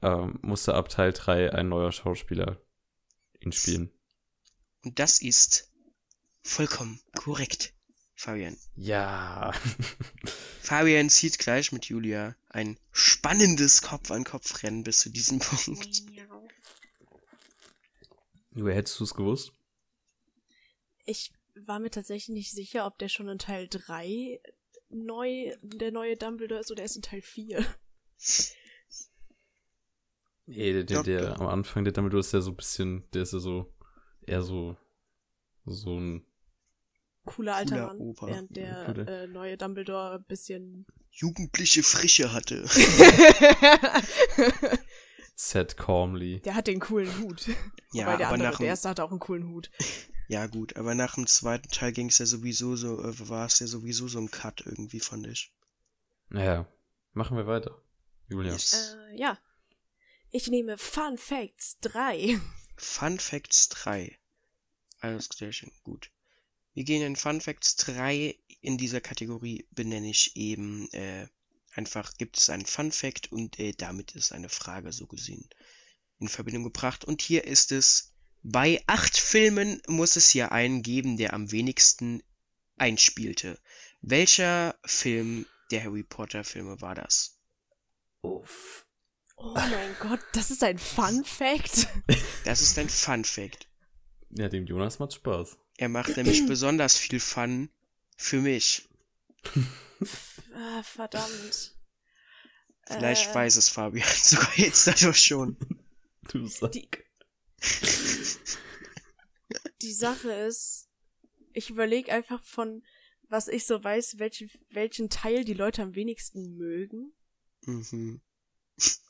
[0.00, 2.62] ähm, musste ab Teil 3 ein neuer Schauspieler
[3.40, 3.90] ihn spielen.
[4.84, 5.72] Und das ist
[6.42, 7.74] vollkommen korrekt,
[8.14, 8.56] Fabian.
[8.76, 9.52] Ja.
[10.62, 16.02] Fabian zieht gleich mit Julia ein spannendes Kopf-an-Kopf-Rennen bis zu diesem Punkt.
[18.52, 19.52] Nur hättest du es gewusst?
[21.04, 21.32] Ich
[21.66, 24.40] war mir tatsächlich nicht sicher, ob der schon in Teil 3
[24.90, 27.64] neu, der neue Dumbledore ist oder erst in Teil 4.
[30.46, 33.34] Nee, der, der, der am Anfang, der Dumbledore ist ja so ein bisschen, der ist
[33.34, 33.70] ja so,
[34.22, 34.76] eher so,
[35.66, 36.24] so ein,
[37.24, 38.26] Cooler alter Cooler Mann, Opa.
[38.28, 42.64] während der äh, neue Dumbledore ein bisschen Jugendliche Frische hatte.
[45.34, 46.40] set calmly.
[46.40, 47.48] Der hat den coolen Hut.
[47.92, 49.70] Ja, Wobei der aber andere, nach der erste hatte auch einen coolen Hut.
[50.28, 53.58] Ja gut, aber nach dem zweiten Teil ging es ja sowieso so, äh, war es
[53.58, 55.52] ja sowieso so ein Cut irgendwie, fand ich.
[56.28, 56.68] Naja,
[57.14, 57.82] machen wir weiter.
[58.28, 58.52] Julia.
[58.52, 58.96] Yes.
[59.10, 59.38] Äh, ja.
[60.30, 62.38] Ich nehme Fun Facts 3.
[62.76, 64.18] Fun Facts 3.
[65.00, 66.10] Alles klärchen, gut.
[66.74, 68.38] Wir gehen in Fun Facts 3.
[68.60, 71.26] In dieser Kategorie benenne ich eben äh,
[71.72, 75.48] einfach, gibt es einen Fun Fact und äh, damit ist eine Frage so gesehen
[76.18, 77.04] in Verbindung gebracht.
[77.04, 78.07] Und hier ist es,
[78.42, 82.22] bei acht Filmen muss es hier einen geben, der am wenigsten
[82.76, 83.58] einspielte.
[84.00, 87.38] Welcher Film der Harry Potter Filme war das?
[88.22, 88.86] Uff.
[89.36, 91.88] Oh mein Gott, das ist ein Fun Fact.
[92.44, 93.68] Das ist ein Fun Fact.
[94.30, 95.58] Ja, dem Jonas macht Spaß.
[95.76, 97.68] Er macht nämlich besonders viel Fun
[98.16, 98.88] für mich.
[100.54, 101.76] ah, verdammt.
[102.86, 105.56] Vielleicht Äh, weiß es Fabian sogar jetzt dadurch schon.
[106.32, 106.72] Du Sack.
[106.72, 106.88] Die,
[109.82, 110.88] die Sache ist,
[111.52, 112.82] ich überlege einfach von,
[113.28, 117.12] was ich so weiß, welchen, welchen Teil die Leute am wenigsten mögen.
[117.64, 118.20] Mhm.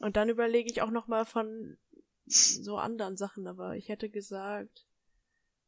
[0.01, 1.79] Und dann überlege ich auch noch mal von
[2.27, 4.87] so anderen Sachen, aber ich hätte gesagt,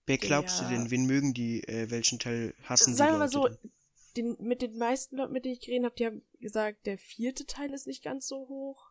[0.07, 0.69] Wer glaubst Ja.
[0.69, 3.69] du denn, wen mögen die, äh, welchen Teil hassen sagen die wir mal Leute so,
[4.17, 7.47] den, mit den meisten Leuten, mit denen ich geredet habe, die haben gesagt, der vierte
[7.47, 8.91] Teil ist nicht ganz so hoch.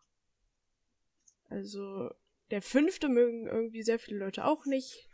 [1.50, 2.12] Also,
[2.52, 5.08] der fünfte mögen irgendwie sehr viele Leute auch nicht.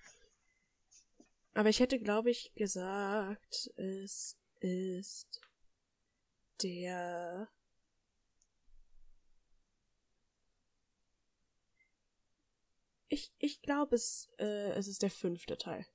[1.53, 5.41] Aber ich hätte, glaube ich, gesagt, es ist
[6.61, 7.47] der.
[13.07, 15.85] Ich, ich glaube, es, äh, es ist der fünfte Teil.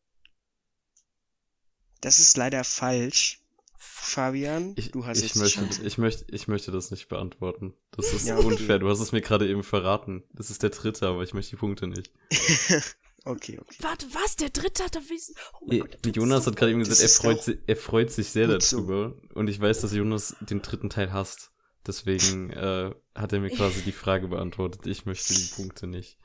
[2.01, 3.40] Das ist leider falsch.
[3.83, 7.73] Fabian, Ich, du hast ich, jetzt möchte, ich, möchte, ich möchte das nicht beantworten.
[7.93, 8.47] Das ist Ja, okay.
[8.49, 8.79] unfair.
[8.79, 10.23] Du hast es mir gerade eben verraten.
[10.35, 12.13] Das ist der dritte, aber ich möchte die Punkte nicht.
[13.25, 13.77] okay, okay.
[13.81, 14.37] Warte, was?
[14.37, 15.35] Der dritte hat er wissen.
[15.55, 17.77] Oh mein Gott, der dritte Jonas so hat gerade eben gesagt, er freut, sich, er
[17.77, 18.77] freut sich sehr gut so.
[18.77, 19.15] darüber.
[19.33, 21.51] Und ich weiß, dass Jonas den dritten Teil hasst.
[21.87, 24.87] Deswegen äh, hat er mir quasi die Frage beantwortet.
[24.87, 26.19] Ich möchte die Punkte nicht.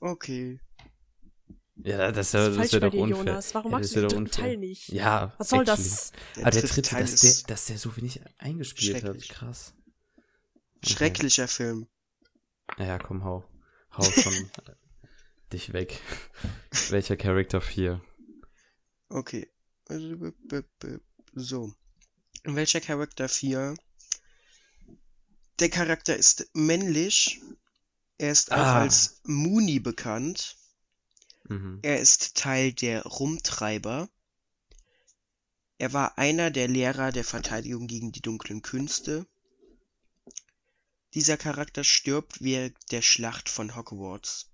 [0.00, 0.60] Okay.
[1.84, 3.18] Ja, das, Das ist das falsch wäre bei doch dir, unfair.
[3.18, 3.54] Jonas.
[3.54, 4.26] Warum ja, magst das du den.
[4.30, 4.88] Teil nicht?
[4.88, 5.76] Ja, Was soll actually.
[5.82, 6.12] das?
[6.36, 9.18] Der Ah, der dritte dritte, Teil dass ist der, dass der so wenig eingespielt hat.
[9.28, 9.74] Krass.
[10.82, 10.92] Okay.
[10.94, 11.86] schrecklicher Film.
[12.78, 13.44] Naja, komm, hau.
[13.96, 14.50] Hau schon
[15.52, 15.98] dich weg.
[16.90, 18.00] Welcher Charakter 4?
[19.08, 19.48] Okay.
[21.34, 21.72] So.
[22.44, 23.74] Welcher Charakter 4?
[25.58, 27.40] Der Charakter ist männlich.
[28.18, 28.80] Er ist auch Ah.
[28.80, 30.56] als Muni bekannt.
[31.50, 31.80] Mhm.
[31.82, 34.08] Er ist Teil der Rumtreiber.
[35.78, 39.26] Er war einer der Lehrer der Verteidigung gegen die dunklen Künste.
[41.14, 44.52] Dieser Charakter stirbt während der Schlacht von Hogwarts.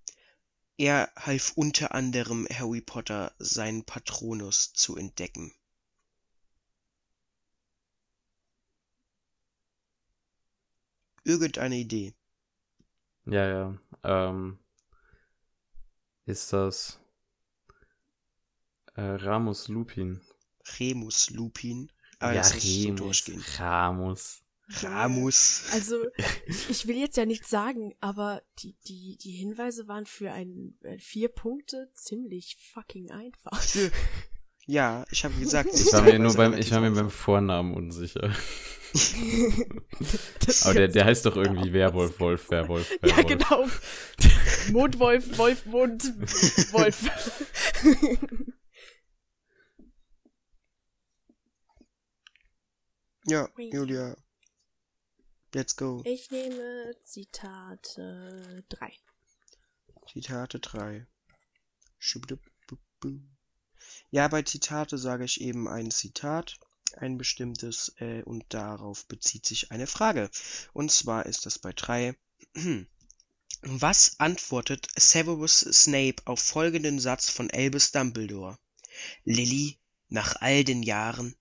[0.78, 5.52] Er half unter anderem Harry Potter seinen Patronus zu entdecken.
[11.24, 12.14] Irgendeine Idee.
[13.26, 13.78] Ja, ja.
[14.02, 14.58] Ähm,
[16.26, 17.00] ist das
[18.94, 20.20] äh, Ramus Lupin?
[20.78, 21.90] Remus Lupin.
[22.18, 23.00] Aber ja, so Remus.
[23.00, 23.44] durchgehen.
[23.58, 24.42] Ramus.
[24.68, 25.68] Ramus.
[25.72, 26.04] Also,
[26.68, 30.98] ich will jetzt ja nichts sagen, aber die, die, die Hinweise waren für ein äh,
[30.98, 33.62] vier Punkte ziemlich fucking einfach.
[34.66, 38.34] Ja, ich habe gesagt, Ich war mir nur beim, ich war mir beim Vornamen unsicher.
[40.62, 41.72] Aber der, der heißt doch irgendwie.
[41.72, 43.26] Werwolf, Wolf, Werwolf, Ja, Werwolf.
[43.26, 43.68] genau.
[44.72, 46.02] Mondwolf, Wolf, Mond,
[46.72, 47.10] Wolf.
[53.28, 54.16] Ja, Julia.
[55.52, 56.02] Let's go.
[56.04, 58.92] Ich nehme Zitate 3.
[60.12, 61.06] Zitate 3.
[64.10, 66.56] Ja, bei Zitate sage ich eben ein Zitat,
[66.96, 70.30] ein bestimmtes, äh, und darauf bezieht sich eine Frage.
[70.72, 72.16] Und zwar ist das bei 3.
[73.62, 78.58] Was antwortet Severus Snape auf folgenden Satz von Albus Dumbledore?
[79.24, 81.34] Lily, nach all den Jahren.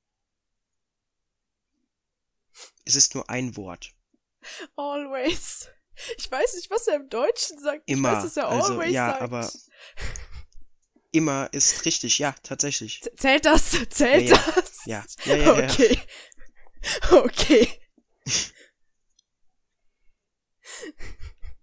[2.85, 3.93] Es ist nur ein Wort.
[4.75, 5.67] Always.
[6.17, 7.83] Ich weiß nicht, was er im Deutschen sagt.
[7.85, 8.09] Immer.
[8.09, 9.21] Ich weiß, dass er Also, always ja, sagt.
[9.21, 9.51] aber-
[11.15, 13.01] Immer ist richtig, ja, tatsächlich.
[13.01, 13.71] Z- Zählt das?
[13.89, 14.51] Zählt Ja, ja.
[14.55, 14.85] das?
[14.85, 15.65] Ja, ja, ja, ja.
[15.71, 15.99] Okay.
[17.11, 17.67] Okay.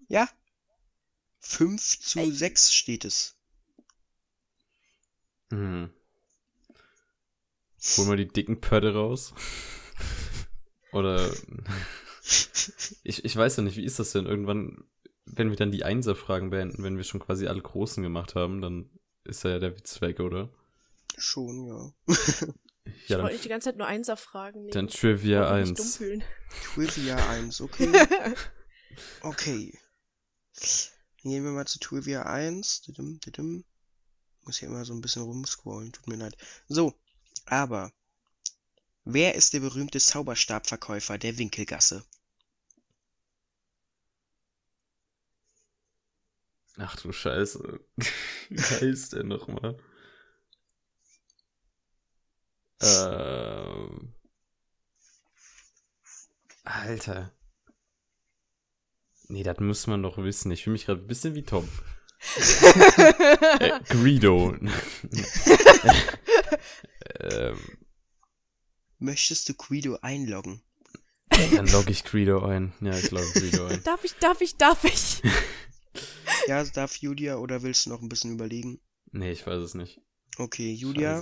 [0.09, 0.29] Ja.
[1.41, 2.31] 5 zu Ey.
[2.31, 3.37] 6 steht es.
[5.51, 5.91] Mhm.
[7.97, 9.35] Holen wir die dicken Pötte raus.
[10.93, 11.31] Oder.
[13.03, 14.27] Ich, ich weiß ja nicht, wie ist das denn?
[14.27, 14.85] Irgendwann,
[15.25, 18.91] wenn wir dann die Einser-Fragen beenden, wenn wir schon quasi alle Großen gemacht haben, dann
[19.25, 20.49] ist ja der Witz weg, oder?
[21.17, 21.93] Schon, ja.
[22.85, 24.69] Ich Ja, wollte die ganze Zeit nur Einser fragen.
[24.71, 25.97] dann Trivia Wollte mich nicht dumm 1.
[25.97, 26.25] fühlen.
[26.75, 27.93] Trivia 1, okay.
[29.23, 29.79] Okay.
[31.23, 32.83] Gehen wir mal zu Trivia 1.
[32.83, 33.65] Didim, didim.
[34.43, 36.37] Muss hier immer so ein bisschen rumscrollen, tut mir leid.
[36.69, 36.93] So,
[37.47, 37.93] aber
[39.05, 42.05] wer ist der berühmte Zauberstabverkäufer der Winkelgasse?
[46.79, 47.81] Ach du Scheiße.
[48.49, 49.77] Wie heißt der nochmal?
[52.81, 54.15] Ähm.
[56.65, 57.33] Alter.
[59.29, 60.51] Nee, das muss man doch wissen.
[60.51, 61.69] Ich fühle mich gerade ein bisschen wie Tom.
[62.37, 64.55] äh, Greedo.
[67.21, 67.59] ähm,
[68.99, 70.63] Möchtest du Guido einloggen?
[71.29, 72.73] dann logge ich Greedo ein.
[72.81, 73.83] Ja, ich logge Greedo ein.
[73.85, 75.23] Darf ich, darf ich, darf ich?
[76.49, 78.81] Ja, darf Julia oder willst du noch ein bisschen überlegen?
[79.13, 80.01] Nee, ich weiß es nicht.
[80.39, 81.21] Okay, Julia.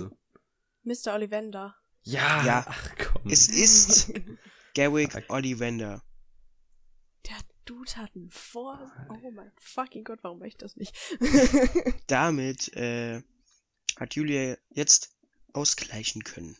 [0.83, 1.07] Scheiße.
[1.09, 1.13] Mr.
[1.13, 1.75] Ollivander.
[2.03, 2.65] Ja, Ja.
[2.67, 3.29] ach komm.
[3.29, 4.11] Es ist
[4.75, 5.11] Garrick.
[5.29, 6.03] Ollivander.
[7.27, 8.91] Der Dude hat einen Vor...
[9.09, 10.95] Oh mein fucking Gott, warum möchte ich das nicht?
[12.07, 13.21] Damit äh,
[13.97, 15.15] hat Julia jetzt
[15.53, 16.57] ausgleichen können.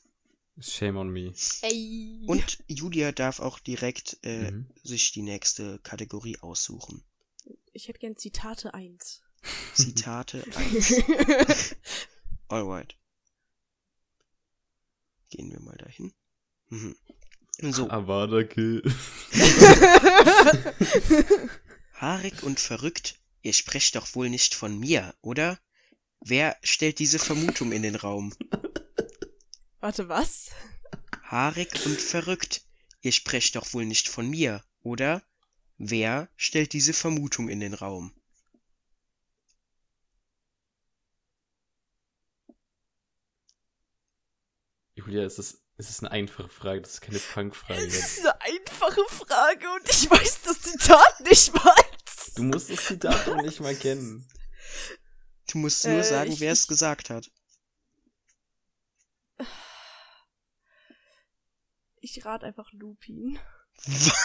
[0.59, 1.33] Shame on me.
[1.63, 2.23] Ey.
[2.27, 4.69] Und Julia darf auch direkt äh, Mhm.
[4.83, 7.03] sich die nächste Kategorie aussuchen.
[7.73, 9.21] Ich hätte gern Zitate 1.
[9.73, 11.03] Zitate 1.
[12.49, 12.97] Alright.
[15.29, 16.13] Gehen wir mal dahin.
[16.67, 16.95] Mhm.
[17.61, 18.81] So, Avada Kill.
[21.93, 25.59] haarig und verrückt, ihr sprecht doch wohl nicht von mir, oder?
[26.19, 28.33] Wer stellt diese Vermutung in den Raum?
[29.79, 30.51] Warte, was?
[31.23, 32.65] Haarig und verrückt,
[33.01, 35.23] ihr sprecht doch wohl nicht von mir, oder?
[35.83, 38.13] Wer stellt diese Vermutung in den Raum?
[44.95, 47.81] Julia, es ist, es ist eine einfache Frage, das ist keine Fangfrage.
[47.85, 51.75] Es ist eine einfache Frage und ich weiß das Zitat nicht mal.
[52.35, 54.27] Du musst das Zitat doch nicht mal kennen.
[55.51, 57.31] Du musst nur Äh, sagen, ich- wer es gesagt hat.
[61.99, 63.39] Ich rate einfach Lupin.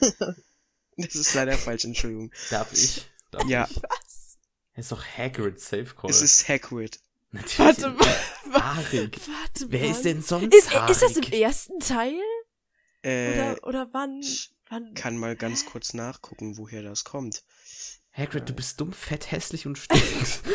[1.06, 2.30] Das ist leider falsch, Entschuldigung.
[2.50, 3.06] Darf ich?
[3.30, 3.76] Darf Ja, ich?
[3.82, 4.38] Was?
[4.74, 6.10] Es ist doch Hagrid Safe Call.
[6.10, 7.00] es ist Hagrid.
[7.32, 7.58] Natürlich.
[7.58, 8.06] Warte, wa-
[8.52, 9.18] wa- Haarig.
[9.28, 9.90] warte, Wer wann?
[9.90, 10.90] ist denn sonst Ist, haarig?
[10.90, 12.20] ist das im ersten Teil?
[13.02, 14.20] Äh, Oder, oder wann?
[14.20, 14.94] ich wann?
[14.94, 17.42] kann mal ganz kurz nachgucken, woher das kommt.
[18.12, 20.40] Hagrid, du bist dumm, fett, hässlich und stinkst.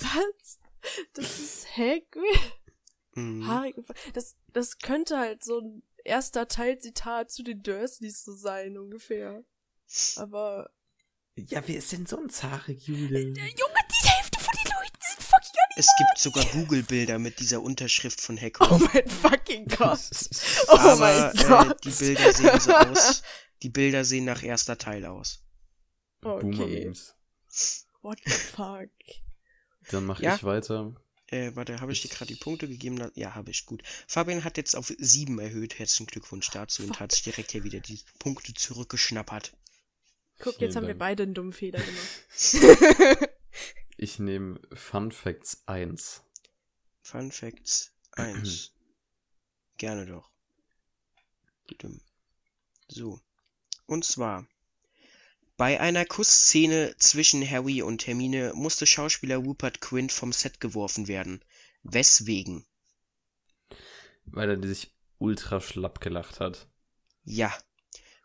[0.00, 0.58] Was?
[1.14, 2.52] Das ist Hagrid?
[3.14, 3.46] Mhm.
[3.46, 8.78] Haarige Ver- Das, das könnte halt so ein erster Teil-Zitat zu den Dursleys so sein,
[8.78, 9.42] ungefähr.
[10.16, 10.70] Aber,
[11.36, 13.20] ja, wer ist denn sonst haarig, Julia?
[13.20, 18.20] Junge, die Hälfte von den Leuten sind fucking Es gibt sogar Google-Bilder mit dieser Unterschrift
[18.20, 18.68] von Hagrid.
[18.70, 20.00] Oh mein fucking Gott.
[20.68, 21.84] Oh Aber mein äh, Gott.
[21.84, 23.22] die Bilder sehen so aus.
[23.62, 25.42] Die Bilder sehen nach erster Teil aus.
[26.22, 26.40] Okay.
[26.50, 27.14] Boomer-Memes.
[28.02, 28.90] What the fuck?
[29.90, 30.34] Dann mache Ja?
[30.36, 30.94] ich weiter.
[31.30, 33.10] Äh, warte, habe ich dir gerade die Punkte gegeben?
[33.14, 33.66] Ja, habe ich.
[33.66, 33.82] Gut.
[34.06, 35.78] Fabian hat jetzt auf sieben erhöht.
[35.78, 39.52] Herzlichen Glückwunsch dazu und hat sich direkt hier wieder die Punkte zurückgeschnappert.
[40.38, 43.28] Guck, Vielen jetzt haben wir beide einen dummen Fehler gemacht.
[44.00, 46.22] Ich nehme Fun Facts 1.
[47.02, 48.72] Fun Facts 1.
[49.76, 50.30] Gerne doch.
[52.86, 53.20] So.
[53.86, 54.46] Und zwar.
[55.58, 61.42] Bei einer Kussszene zwischen Harry und Hermine musste Schauspieler Rupert Quint vom Set geworfen werden.
[61.82, 62.64] Weswegen?
[64.24, 66.68] Weil er sich ultra schlapp gelacht hat.
[67.24, 67.52] Ja.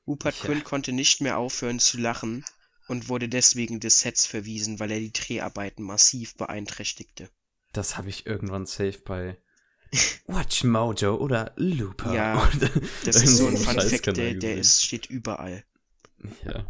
[0.05, 0.45] Rupert Ja.
[0.45, 2.45] Quint konnte nicht mehr aufhören zu lachen
[2.87, 7.31] und wurde deswegen des Sets verwiesen, weil er die Dreharbeiten massiv beeinträchtigte.
[7.71, 9.39] Das habe ich irgendwann safe bei
[10.27, 12.13] Watch Mojo oder Looper.
[12.13, 12.51] Ja,
[13.05, 15.65] Das ist so ein Fun Fact, der, der ist, steht überall.
[16.45, 16.67] Ja.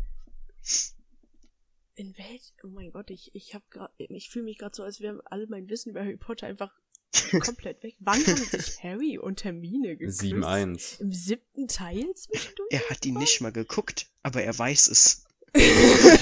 [1.96, 2.54] In welch?
[2.64, 5.46] Oh mein Gott, ich, ich hab grad, ich fühle mich gerade so, als wäre all
[5.48, 6.72] mein Wissen über Harry Potter einfach
[7.44, 7.96] komplett weg.
[8.00, 10.22] Wann haben sich Harry und Hermine geküsst?
[10.22, 11.02] 7-1.
[11.02, 12.70] Im siebten Teil zwischendurch?
[12.72, 15.24] Er hat ihn nicht mal geguckt, aber er weiß es.
[15.54, 15.62] Ich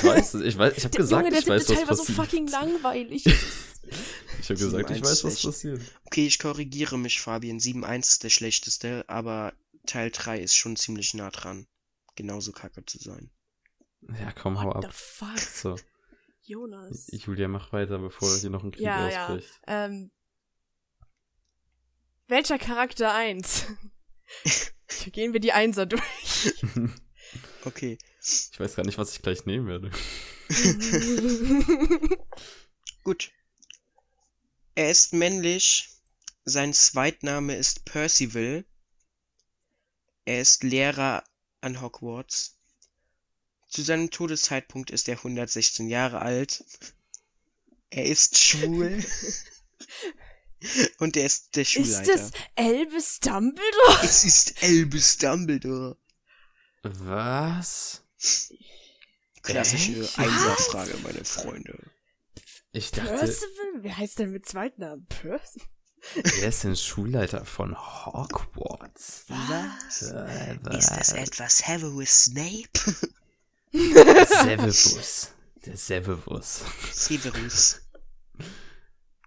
[0.03, 0.41] weiß es.
[0.43, 2.03] Ich, weiß, ich habe Der- gesagt, Junge, der ich weiß, siebte was Teil war so
[2.03, 2.17] passiert.
[2.17, 3.25] fucking langweilig.
[4.39, 5.81] Ich habe gesagt, ich 7-1 weiß, was passiert.
[6.05, 7.57] Okay, ich korrigiere mich, Fabian.
[7.59, 9.53] 7-1 ist der schlechteste, aber
[9.85, 11.67] Teil 3 ist schon ziemlich nah dran.
[12.15, 13.29] Genauso kacke zu sein.
[14.01, 14.93] Ja, komm, hau What the ab.
[14.93, 15.39] fuck?
[15.39, 15.75] So,
[16.41, 17.07] Jonas.
[17.11, 19.27] Julia, mach weiter, bevor hier noch ein Krieg ja, ja.
[19.27, 19.59] ausbricht.
[19.67, 20.11] Ähm,
[22.27, 23.67] welcher Charakter 1?
[25.11, 26.53] Gehen wir die Einser durch.
[27.63, 27.97] Okay.
[28.23, 29.91] Ich weiß gar nicht, was ich gleich nehmen werde.
[33.03, 33.31] Gut.
[34.75, 35.89] Er ist männlich.
[36.43, 38.65] Sein Zweitname ist Percival.
[40.25, 41.23] Er ist Lehrer
[41.61, 42.59] an Hogwarts.
[43.71, 46.63] Zu seinem Todeszeitpunkt ist er 116 Jahre alt.
[47.89, 49.03] Er ist schwul.
[50.99, 52.11] Und er ist der Ist Schulleiter.
[52.13, 53.99] das Albus Dumbledore?
[54.03, 55.97] es ist Albus Dumbledore.
[56.83, 58.03] Was?
[59.41, 60.19] Klassische Echt?
[60.19, 61.91] Einserfrage, meine Freunde.
[62.73, 63.49] Ich dachte, Percival?
[63.79, 65.05] Wer heißt denn mit Zweitnamen?
[65.07, 65.67] Percival?
[66.15, 69.25] wer ist denn Schulleiter von Hogwarts?
[69.27, 70.01] Was?
[70.11, 72.69] Äh, Ist das etwa Severus Snape?
[73.71, 75.33] Severus.
[75.65, 76.63] Der Severus.
[76.91, 77.81] Severus.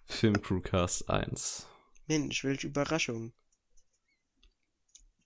[0.07, 1.67] Filmcrewcast 1.
[2.07, 3.33] Mensch, welche Überraschung.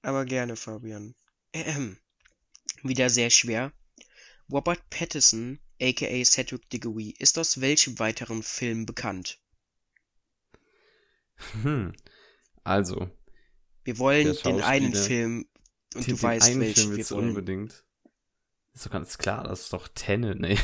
[0.02, 1.14] Aber gerne, Fabian.
[1.52, 1.98] Ähm,
[2.82, 3.72] wieder sehr schwer.
[4.50, 9.40] Robert Pattinson, aka Cedric Diggory, ist aus welchem weiteren Film bekannt?
[11.62, 11.92] Hm.
[12.64, 13.10] Also,
[13.84, 14.94] Wir wollen den einen.
[14.94, 15.48] Film
[15.94, 17.28] und den, du weißt, welchen Film wir wollen.
[17.30, 17.84] unbedingt.
[18.78, 20.50] Ist doch ganz klar, das ist doch Tenet, ne?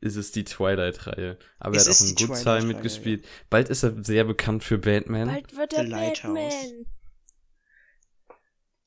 [0.00, 1.38] ist es die Twilight-Reihe.
[1.58, 3.28] Aber Es er hat auch in Good Time mitgespielt.
[3.50, 5.28] Bald ist er sehr bekannt für Batman.
[5.28, 6.32] Bald wird The er Lighthouse.
[6.32, 6.86] Batman.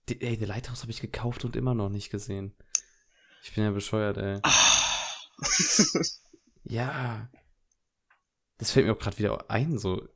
[0.09, 2.55] Die, ey, The Lighthouse habe ich gekauft und immer noch nicht gesehen.
[3.43, 4.39] Ich bin ja bescheuert, ey.
[4.41, 4.83] Ah.
[6.63, 7.29] Ja.
[8.57, 10.09] Das fällt mir auch gerade wieder ein, so.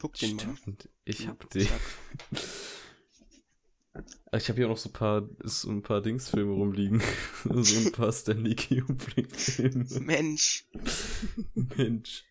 [0.00, 0.54] Guck den mal.
[0.54, 1.66] Stimmt, ich hab die.
[4.32, 7.00] Ich habe hier auch noch so ein paar, so ein paar Dingsfilme rumliegen.
[7.44, 9.86] so ein paar Stanley Kubrick-Filme.
[10.00, 10.66] Mensch.
[11.54, 12.24] Mensch.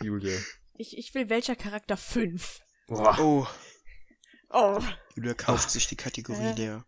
[0.00, 0.38] Julia.
[0.74, 2.60] Ich, ich will welcher Charakter 5.
[2.88, 3.16] Boah.
[3.20, 3.46] Oh,
[4.54, 4.80] Oh.
[5.16, 6.54] Julia kauft sich die Kategorie Äh.
[6.54, 6.84] der.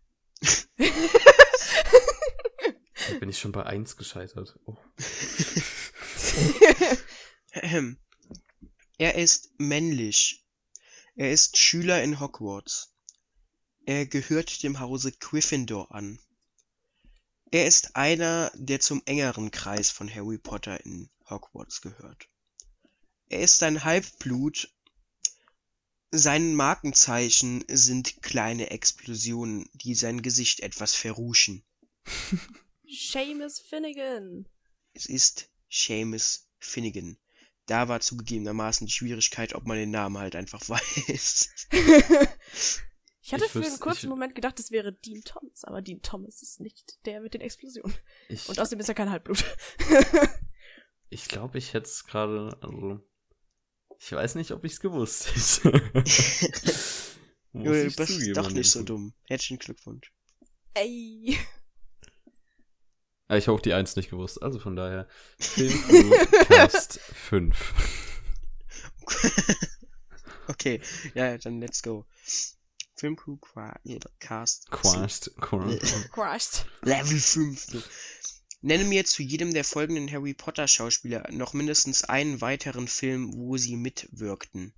[3.09, 4.59] Da bin ich schon bei 1 gescheitert.
[4.66, 4.76] Oh.
[8.99, 10.43] Er ist männlich.
[11.17, 12.93] Er ist Schüler in Hogwarts.
[13.87, 16.19] Er gehört dem Hause Gryffindor an.
[17.53, 22.29] Er ist einer, der zum engeren Kreis von Harry Potter in Hogwarts gehört.
[23.29, 24.75] Er ist ein Halbblut.
[26.11, 31.62] Sein Markenzeichen sind kleine Explosionen, die sein Gesicht etwas verruschen.
[32.89, 34.49] Seamus Finnegan.
[34.95, 37.17] Es ist Seamus Finnegan.
[37.67, 41.49] Da war zugegebenermaßen die Schwierigkeit, ob man den Namen halt einfach weiß.
[43.27, 46.03] Ich hatte Ich für einen kurzen ich- Moment gedacht, es wäre Dean Thomas, aber Dean
[46.03, 47.97] Thomas ist nicht der mit den Explosionen.
[48.29, 49.43] Ich, Und außerdem ist er kein Halbblut.
[51.09, 53.01] ich glaube, ich hätte es gerade, also.
[53.99, 55.29] Ich weiß nicht, ob ich es gewusst
[55.62, 55.73] hätte.
[57.53, 59.15] Muss du bist doch nicht so dumm.
[59.27, 60.12] Herzlichen Glückwunsch.
[60.75, 61.39] Ey.
[63.29, 65.09] Ah, Ich habe auch die 1 nicht gewusst, also von daher.
[65.39, 67.75] Filmcast 5.
[70.49, 70.81] okay,
[71.14, 72.07] ja, dann let's go.
[72.97, 74.70] Filmcrew Qua- äh, Cast.
[74.70, 75.35] Quast.
[75.41, 76.11] Quast.
[76.12, 76.66] Crushed.
[76.83, 77.66] Level 5.
[77.66, 77.83] du.
[78.61, 83.59] Nenne mir zu jedem der folgenden Harry Potter Schauspieler noch mindestens einen weiteren Film, wo
[83.59, 84.72] sie mitwirkten.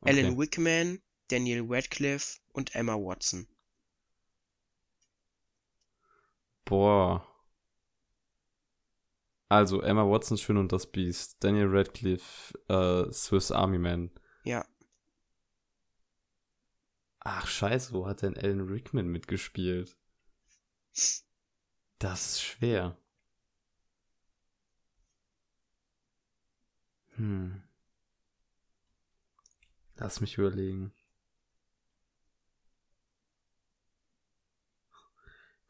[0.00, 3.46] Alan Wickman, Daniel Radcliffe und Emma Watson.
[6.64, 7.26] Boah.
[9.50, 11.44] Also, Emma Watson, Schön und das Biest.
[11.44, 14.10] Daniel Radcliffe, äh, Swiss Army Man.
[14.44, 14.64] Ja,
[17.22, 19.96] Ach, scheiße, wo hat denn Alan Rickman mitgespielt?
[21.98, 22.96] Das ist schwer.
[27.16, 27.62] Hm.
[29.96, 30.92] Lass mich überlegen.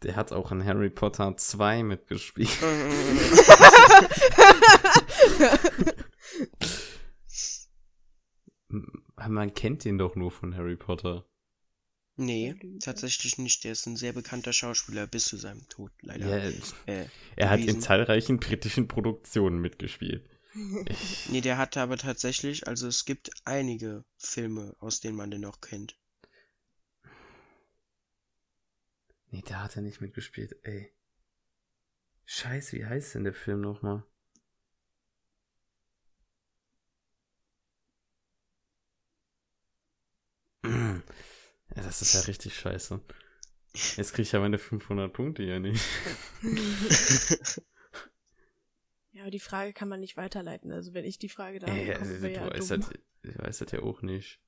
[0.02, 2.48] Der hat auch in Harry Potter 2 mitgespielt.
[9.28, 11.26] Man kennt den doch nur von Harry Potter.
[12.16, 13.64] nee, tatsächlich nicht.
[13.64, 16.44] Der ist ein sehr bekannter Schauspieler bis zu seinem Tod, leider.
[16.44, 16.50] Ja,
[16.86, 20.28] Äh, er hat in zahlreichen britischen Produktionen mitgespielt.
[21.28, 25.60] Nee, der hatte aber tatsächlich, also es gibt einige Filme, aus denen man den noch
[25.60, 25.96] kennt.
[29.30, 30.92] Nee, da hat er nicht mitgespielt, ey.
[32.26, 34.04] Scheiße, wie heißt denn der Film nochmal?
[41.76, 43.00] Ja, das ist ja richtig scheiße.
[43.96, 45.84] Jetzt krieg ich ja meine 500 Punkte ja nicht.
[49.12, 50.72] Ja, aber die Frage kann man nicht weiterleiten.
[50.72, 52.80] Also wenn ich die Frage da bekomme, also, du ja weißt dumm.
[52.80, 52.90] das,
[53.22, 54.40] ich weiß das ja auch nicht.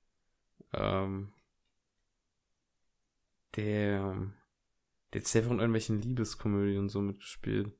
[0.73, 1.33] Ähm,
[3.57, 4.33] der,
[5.13, 7.73] der hat sehr von irgendwelchen Liebeskomödien und so mitgespielt.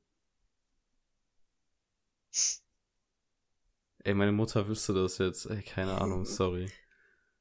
[3.99, 5.45] Ey, meine Mutter wüsste das jetzt.
[5.45, 6.69] Ey, keine Ahnung, sorry.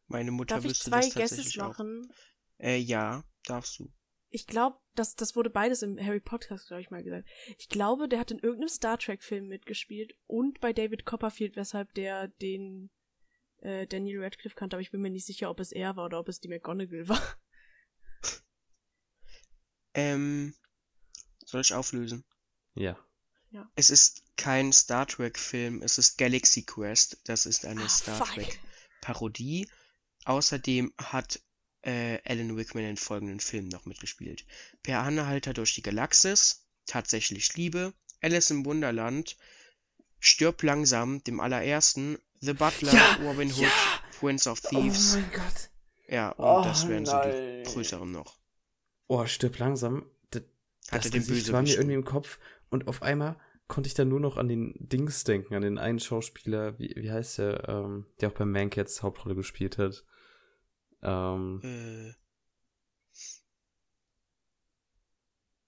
[0.06, 2.12] Meine Mutter Darf ich wüsste zwei das Guesses tatsächlich machen?
[2.58, 3.92] Äh, ja, darfst du.
[4.28, 7.28] Ich glaube, das, das wurde beides im Harry Podcast, glaube ich, mal gesagt.
[7.58, 12.28] Ich glaube, der hat in irgendeinem Star Trek-Film mitgespielt und bei David Copperfield, weshalb der
[12.28, 12.90] den
[13.58, 16.18] äh, Daniel Radcliffe kannte, aber ich bin mir nicht sicher, ob es er war oder
[16.18, 17.22] ob es die McGonagall war.
[19.94, 20.54] Ähm,
[21.44, 22.24] soll ich auflösen?
[22.74, 22.96] Ja.
[23.76, 27.18] Es ist kein Star Trek-Film, es ist Galaxy Quest.
[27.24, 28.24] Das ist eine Ah, Star.
[28.24, 29.68] Trek-Parodie.
[30.24, 31.40] Außerdem hat
[31.82, 34.46] äh, Alan Rickman in folgenden Filmen noch mitgespielt.
[34.82, 39.36] Per Anhalter durch die Galaxis, Tatsächlich Liebe, Alice im Wunderland,
[40.18, 44.00] Stirb langsam, dem allerersten, The Butler, Ja, Robin Hood, ja.
[44.18, 45.14] Prince of Oh Thieves.
[45.14, 45.70] mein Gott.
[46.08, 47.64] ja, und Oh, das wären so nein.
[47.64, 48.38] die größeren noch.
[49.20, 50.06] Oh, stirb langsam.
[50.30, 50.42] Das,
[50.90, 52.38] Hatte das Gesicht war mir irgendwie im Kopf
[52.70, 53.36] und auf einmal
[53.68, 57.10] konnte ich dann nur noch an den Dings denken, an den einen Schauspieler, wie, wie
[57.10, 60.04] heißt der, ähm, der auch bei Mancats Hauptrolle gespielt hat.
[61.02, 62.12] Ähm, Äh,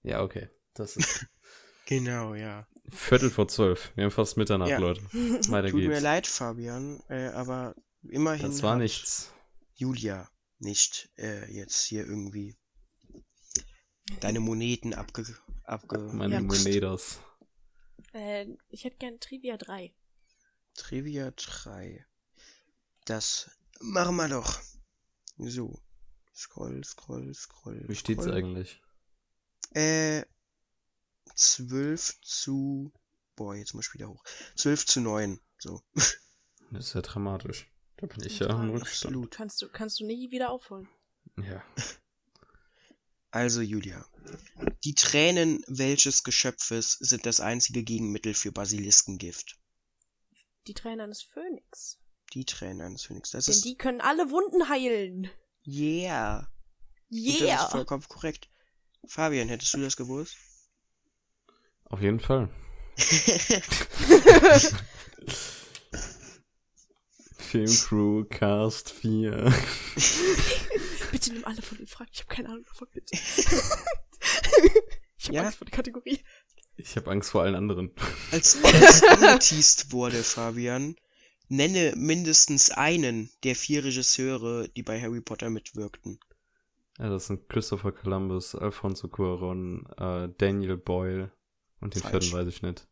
[0.03, 0.49] ja, okay.
[0.73, 1.25] Das ist
[1.87, 2.67] genau, ja.
[2.91, 3.91] Viertel vor zwölf.
[3.95, 4.77] Wir haben fast Mitternacht, Ja.
[4.77, 5.01] Leute.
[5.49, 6.01] Weiter Tut mir geht's.
[6.01, 9.33] leid, Fabian, äh, aber immerhin Das war hat nichts.
[9.73, 10.29] Julia
[10.59, 12.55] nicht äh, jetzt hier irgendwie
[14.19, 15.25] deine Moneten abge...
[15.63, 17.19] abge Meine Ja, Monedas.
[18.13, 19.93] Äh, ich hätte gern Trivia 3.
[20.73, 22.05] Trivia 3.
[23.05, 23.49] Das
[23.79, 24.59] machen wir doch.
[25.37, 25.81] So.
[26.33, 27.83] Scroll, scroll, scroll.
[27.87, 28.35] Wie steht's scroll.
[28.35, 28.81] eigentlich?
[29.73, 30.23] Äh,
[31.35, 32.91] 12 zu.
[33.35, 34.23] Boah, jetzt muss ich wieder hoch.
[34.55, 35.39] 12 zu 9.
[35.57, 35.81] So.
[36.71, 37.71] Das ist ja dramatisch.
[37.97, 39.13] Da bin ich ja im Rückstand.
[39.13, 39.31] Absolut.
[39.31, 40.89] Kannst du, kannst du nie wieder aufholen.
[41.37, 41.63] Ja.
[43.35, 44.05] Also, Julia.
[44.85, 49.57] Die Tränen welches Geschöpfes sind das einzige Gegenmittel für Basiliskengift?
[50.67, 51.99] Die Tränen eines Phönix.
[52.33, 53.31] Die Tränen eines Phönix.
[53.31, 53.65] Das Denn ist.
[53.65, 55.29] die können alle Wunden heilen.
[55.67, 56.49] Yeah.
[57.11, 57.67] Und Das ist Yeah!
[57.67, 58.47] vollkommen korrekt.
[59.05, 60.37] Fabian, hättest du das gewusst?
[61.89, 62.49] Auf jeden Fall.
[67.37, 69.53] Filmcrew, Cast 4.
[71.15, 72.09] Bitte nimm alle von den Fragen.
[72.11, 72.89] Ich habe keine Ahnung davon.
[72.93, 73.13] Bitte.
[73.15, 73.47] ich
[75.27, 75.43] habe Ja?
[75.43, 76.19] Angst vor der Kategorie.
[76.75, 77.93] Ich habe Angst vor allen anderen.
[78.33, 80.97] Als es angeteased wurde, Fabian,
[81.47, 86.19] nenne mindestens einen der vier Regisseure, die bei Harry Potter mitwirkten.
[86.97, 91.31] Ja, das sind Christopher Columbus, Alfonso Cuarón, äh, Daniel Boyle
[91.79, 92.25] und den Falsch.
[92.25, 92.89] vierten weiß ich nicht.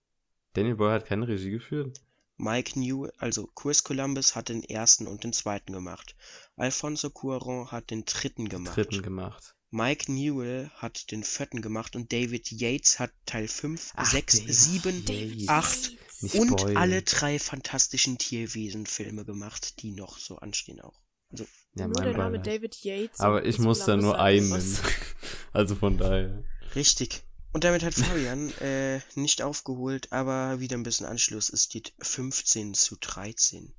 [0.54, 2.00] Daniel Boyle hat keine Regie geführt?
[2.38, 6.16] Mike Newell, also Chris Columbus hat den ersten und den zweiten gemacht.
[6.56, 8.78] Alfonso Cuarón hat den dritten gemacht.
[8.78, 9.56] Dritten gemacht.
[9.72, 14.54] Mike Newell hat den vierten gemacht und David Yates hat Teil 5, Ach, 6, David
[14.56, 15.48] 7, Yates.
[15.50, 15.92] 8
[16.22, 16.78] Nicht und spoilen.
[16.78, 21.02] alle drei fantastischen Tierwesen-Filme gemacht, die noch so anstehen auch.
[21.32, 22.40] Also, Ja, nur der Name.
[22.40, 23.20] David Yates.
[23.20, 24.52] Aber ich muss da nur einen.
[25.54, 26.44] Also von daher.
[26.76, 27.24] richtig.
[27.52, 31.50] Und damit hat Fabian äh, nicht aufgeholt, aber wieder ein bisschen Anschluss.
[31.50, 33.74] Es steht 15 zu 13.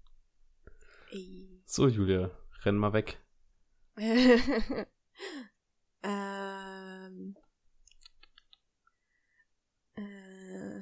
[1.10, 1.48] Ey.
[1.66, 2.30] So, Julia,
[2.64, 3.20] renn mal weg.
[6.02, 7.36] ähm.
[9.94, 10.80] Äh.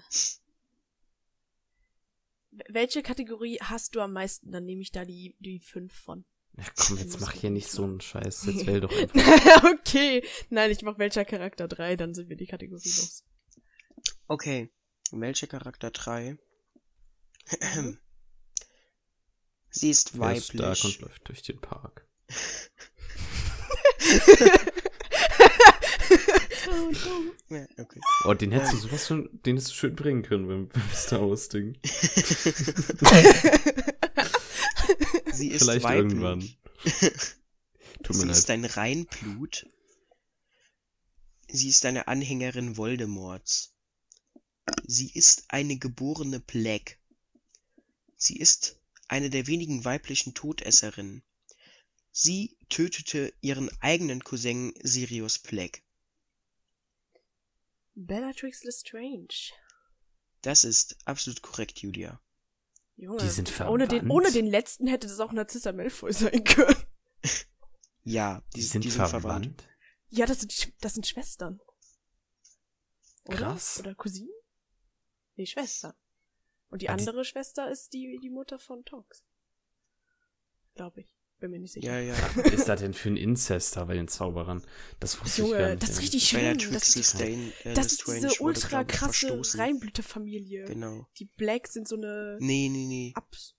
[2.68, 4.50] Welche Kategorie hast du am meisten?
[4.52, 6.24] Dann nehme ich da die, die fünf von.
[6.56, 8.44] Ja, komm, jetzt mach hier nicht so einen Scheiß.
[8.46, 9.64] Jetzt wähl doch einfach.
[9.72, 10.22] okay.
[10.50, 13.24] Nein, ich mach welcher Charakter 3, dann sind wir die Kategorie los.
[14.26, 14.70] Okay.
[15.12, 16.38] Welcher Charakter 3?
[19.72, 21.00] Sie ist Er ist stark und weiblich.
[21.00, 22.06] läuft durch den Park.
[27.48, 28.00] Ja, okay.
[28.24, 31.28] Oh, den hättest du sowas schon, den hättest du schön bringen können beim, beim Star
[31.28, 31.76] Wars Ding.
[35.32, 36.12] Sie ist Vielleicht weiblich.
[36.12, 36.48] irgendwann.
[38.02, 39.66] Tut mir Sie ist ein Reinblut.
[41.48, 43.74] Sie ist eine Anhängerin Voldemorts.
[44.86, 46.98] Sie ist eine geborene Black.
[48.16, 48.78] Sie ist
[49.12, 51.22] eine der wenigen weiblichen Todesserinnen.
[52.12, 55.82] Sie tötete ihren eigenen Cousin Sirius Black.
[57.94, 59.52] Bellatrix Lestrange.
[60.40, 62.22] Das ist absolut korrekt, Julia.
[62.96, 64.10] Junge, Die sind ohne den, verwandt?
[64.12, 66.76] ohne den letzten hätte das auch Narcissa Malfoy sein können.
[68.04, 69.62] Ja, Die sind verwandt.
[70.08, 71.60] Ja, das sind, das sind Schwestern.
[73.26, 73.36] Oder?
[73.36, 73.78] Krass.
[73.78, 74.34] Oder Cousinen?
[75.36, 75.94] Nee, Schwestern.
[76.72, 79.22] Und die die- andere Schwester ist die, die Mutter von Tonks.
[80.74, 81.14] Glaube ich.
[81.38, 82.00] Bin mir nicht sicher.
[82.00, 82.30] Ja, ja.
[82.36, 84.64] Was ist da denn für ein Inzest da bei den Zauberern?
[85.00, 85.82] Das wusste ich gar Junge, nicht.
[85.82, 86.40] das ist richtig schlimm.
[86.42, 89.42] Bellatrix Das ist, äh, das ist diese ultra krasse.
[89.58, 90.64] Reinblüterfamilie.
[90.66, 91.08] Genau.
[91.18, 93.12] Die Black sind so eine Nee, nee, nee.
[93.16, 93.56] Abs.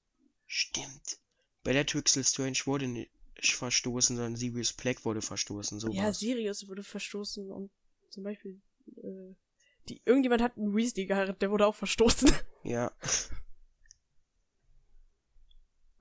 [0.47, 1.20] Stimmt.
[1.64, 3.11] Bellatrix Lestrange wurde nicht
[3.41, 5.80] verstoßen, sondern Sirius Black wurde verstoßen.
[5.82, 6.14] So Ja.
[6.14, 7.70] Sirius wurde verstoßen und
[8.09, 8.61] zum Beispiel,
[8.95, 9.36] äh,
[9.89, 12.31] die, irgendjemand hat einen Weasley geheiratet, der wurde auch verstoßen.
[12.65, 12.91] Ja.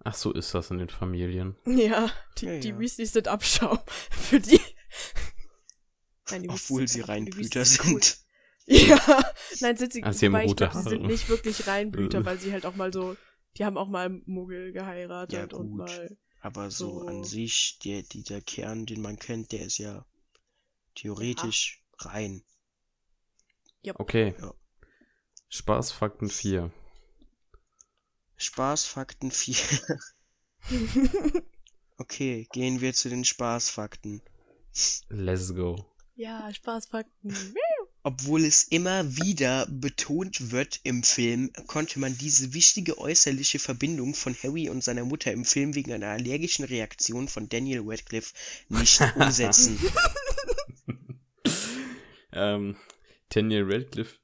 [0.04, 1.56] Ach, so ist das in den Familien.
[1.66, 2.78] ja, die, Ja, die ja.
[2.78, 3.78] Weasleys sind Abschau
[4.10, 4.60] für die.
[6.30, 7.82] Nein, die Obwohl sie die Reinblüter sind.
[7.82, 8.00] sind cool.
[8.64, 9.24] Ja,
[9.60, 12.24] nein, sind sie, Ah, sie haben ich rote glaub, sie sind nicht wirklich Reinblüter, Äh.
[12.24, 13.16] weil sie halt auch mal so,
[13.56, 17.06] die haben auch mal Muggel geheiratet Ja, und mal, Aber so, So.
[17.08, 20.06] an sich, der, dieser Kern, den man kennt, der ist ja
[20.94, 22.44] theoretisch rein.
[23.94, 24.34] Okay.
[24.38, 24.54] Ja.
[25.48, 26.72] Spaßfakten 4.
[28.36, 29.56] Spaßfakten 4.
[31.98, 34.22] okay, gehen wir zu den Spaßfakten.
[35.08, 35.84] Let's go.
[36.14, 37.36] Ja, Spaßfakten.
[38.04, 44.34] Obwohl es immer wieder betont wird im Film, konnte man diese wichtige äußerliche Verbindung von
[44.42, 48.34] Harry und seiner Mutter im Film wegen einer allergischen Reaktion von Daniel Radcliffe
[48.68, 49.78] nicht umsetzen.
[52.32, 52.76] Ähm,
[53.34, 54.18] Daniel Radcliffe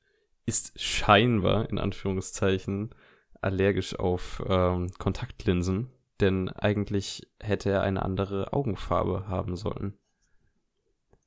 [0.47, 2.95] ist scheinbar, in Anführungszeichen,
[3.41, 5.91] allergisch auf ähm, Kontaktlinsen,
[6.21, 9.97] denn eigentlich hätte er eine andere Augenfarbe haben sollen.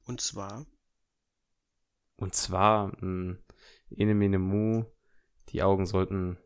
[0.05, 0.65] Und zwar,
[2.17, 3.37] Und zwar, mh,
[3.89, 4.85] Ene Mene Mu,
[5.49, 6.37] die Augen sollten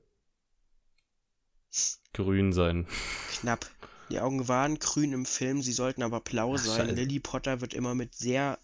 [2.13, 2.87] grün sein.
[3.31, 3.65] knapp.
[4.09, 6.89] Die Augen waren grün im Film, sie sollten aber blau Ach, sein.
[6.89, 6.95] scheiße.
[6.95, 8.59] Lily Potter wird immer mit sehr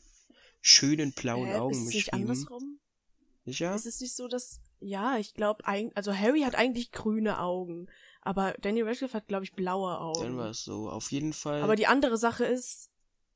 [0.61, 2.79] schönen blauen Hä, Augen ist es nicht andersrum?
[3.45, 3.75] Sicher?
[3.75, 4.59] Ist es nicht so, dass.
[4.79, 7.87] Ja, ich glaube, also Harry hat eigentlich grüne Augen.
[8.21, 10.21] Aber Daniel Radcliffe hat, glaube ich, blaue Augen.
[10.21, 10.89] Dann war es so.
[10.89, 11.61] Auf jeden Fall.
[11.61, 12.89] Aber die andere Sache ist,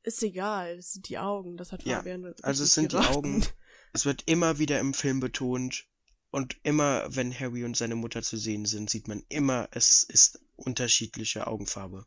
[0.04, 0.78] ist egal.
[0.78, 1.58] Es sind die Augen.
[1.58, 3.16] Das hat Ja, Fabian also es sind die geraten.
[3.16, 3.46] Augen.
[3.94, 5.86] Es wird immer wieder im Film betont.
[6.30, 10.42] Und immer, wenn Harry und seine Mutter zu sehen sind, sieht man immer, es ist
[10.58, 12.06] unterschiedliche Augenfarbe.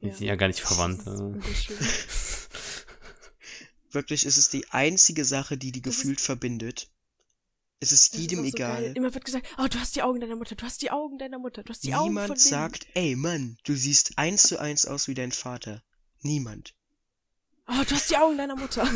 [0.00, 1.02] Die sind ja gar nicht verwandt.
[3.88, 3.94] Ist.
[3.94, 6.90] Wirklich, es ist die einzige Sache, die die Das ist- gefühlt verbindet.
[7.80, 8.82] Es ist Das ist jedem so egal.
[8.82, 8.92] geil.
[8.96, 11.38] Immer wird gesagt, oh, du hast die Augen deiner Mutter, du hast die Augen deiner
[11.38, 14.84] Mutter, du hast die Augen von Niemand sagt, ey Mann, du siehst eins zu eins
[14.84, 15.82] aus wie dein Vater.
[16.22, 16.74] Niemand.
[17.68, 18.84] Oh, du hast die Augen deiner Mutter.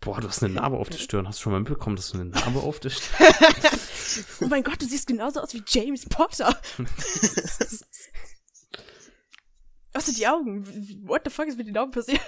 [0.00, 1.26] Boah, du hast eine Narbe auf der Stirn.
[1.26, 3.26] Hast du schon mal mitbekommen, dass du eine Narbe auf der Stirn
[4.40, 6.56] oh mein Gott, du siehst genauso aus wie James Potter.
[9.98, 10.64] Was sind die Augen?
[11.08, 12.20] What the fuck ist mit den Augen passiert?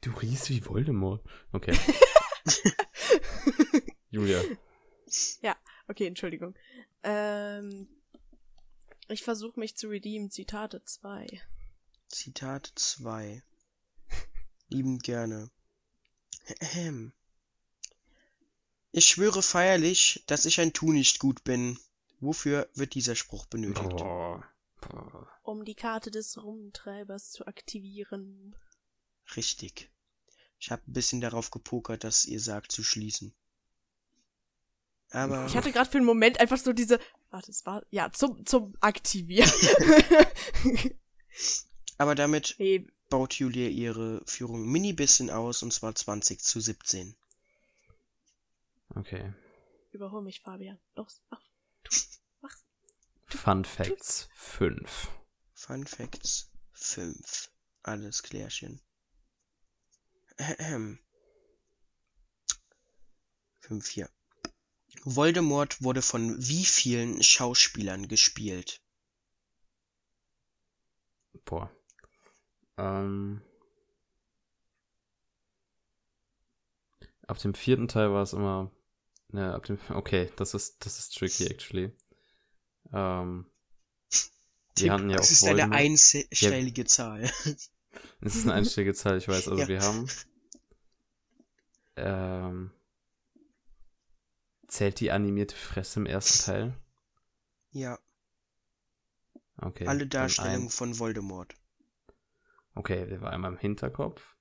[0.00, 1.22] Du riechst wie Voldemort.
[1.52, 1.78] Okay.
[4.10, 4.42] Julia.
[5.86, 6.56] Okay, Entschuldigung.
[7.04, 7.86] Ähm,
[9.06, 10.32] ich versuche mich zu redeemen.
[10.32, 11.40] Zitate 2.
[12.08, 13.44] Zitat 2.
[14.70, 15.48] Liebend gerne.
[16.60, 17.12] Ahem.
[18.90, 21.78] Ich schwöre feierlich, dass ich ein Tu nicht gut bin.
[22.18, 23.90] Wofür wird dieser Spruch benötigt?
[23.90, 24.42] Boah.
[25.42, 28.54] Um die Karte des Rumtreibers zu aktivieren.
[29.36, 29.90] Richtig.
[30.58, 33.34] Ich habe ein bisschen darauf gepokert, dass ihr sagt zu schließen.
[35.10, 36.98] Aber Ich hatte gerade für einen Moment einfach so diese.
[37.30, 37.84] Warte, es war.
[37.90, 39.50] Ja, zum, zum Aktivieren.
[41.98, 47.14] Aber damit nee, baut Julia ihre Führung mini bisschen aus, und zwar 20 zu 17.
[48.96, 49.32] Okay.
[49.92, 50.78] überhol mich, Fabian.
[50.96, 51.40] Los, mach.
[53.34, 55.10] Fun Facts 5.
[55.54, 57.50] Fun Facts 5.
[57.82, 58.80] Alles klärchen.
[60.38, 60.98] Ahem.
[63.60, 64.08] 5 hier.
[65.04, 68.80] Voldemort wurde von wie vielen Schauspielern gespielt?
[71.44, 71.70] Boah.
[72.78, 73.42] Ähm.
[77.26, 78.70] Ab dem vierten Teil war es immer.
[79.28, 79.78] Ne, ab dem.
[79.90, 81.92] Okay, das ist, das ist tricky, actually.
[82.92, 83.46] Ähm.
[84.88, 85.80] Hatten ja das auch ist eine Voldemort.
[85.80, 87.30] einstellige Zahl.
[88.20, 89.48] Es ist eine einstellige Zahl, ich weiß.
[89.48, 89.68] Also Ja.
[89.68, 90.08] wir haben.
[91.96, 92.70] Ähm.
[94.66, 96.74] Zählt die animierte Fresse im ersten Teil?
[97.70, 97.98] Ja,
[99.58, 99.86] Okay.
[99.86, 101.54] alle Darstellungen von Voldemort.
[102.74, 104.34] Okay, der war einmal im Hinterkopf.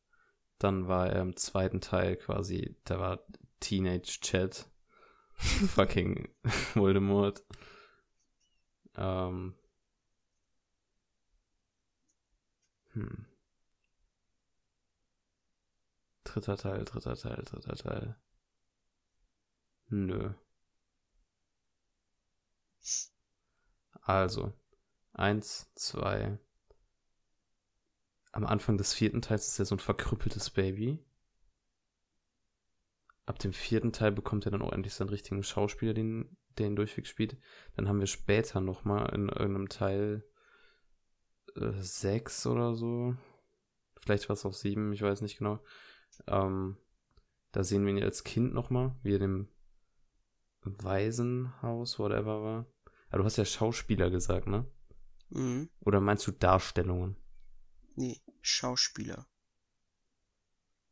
[0.57, 3.23] Dann war er im zweiten Teil quasi, da war
[3.59, 4.71] Teenage Chat.
[5.35, 6.29] Fucking
[6.73, 7.43] Voldemort.
[8.95, 9.55] Ähm.
[12.93, 13.25] Hm.
[16.23, 18.15] Dritter Teil, dritter Teil, dritter Teil.
[19.89, 20.33] Nö.
[24.01, 24.53] Also,
[25.13, 26.39] eins, zwei,
[28.33, 31.05] am Anfang des vierten Teils ist er so ein verkrüppeltes Baby.
[33.25, 36.75] Ab dem vierten Teil bekommt er dann auch endlich seinen richtigen Schauspieler, den, der ihn
[36.75, 37.37] durchweg spielt.
[37.75, 40.23] Dann haben wir später nochmal in irgendeinem Teil
[41.55, 43.15] äh, sechs oder so.
[44.01, 45.59] Vielleicht war es auch sieben, ich weiß nicht genau.
[46.27, 46.77] Ähm,
[47.51, 49.47] da sehen wir ihn als Kind nochmal, wie er im
[50.63, 52.65] Waisenhaus, whatever war.
[53.09, 54.65] Aber du hast ja Schauspieler gesagt, ne?
[55.29, 55.69] Mhm.
[55.81, 57.15] Oder meinst du Darstellungen?
[57.95, 59.27] Nee, Schauspieler.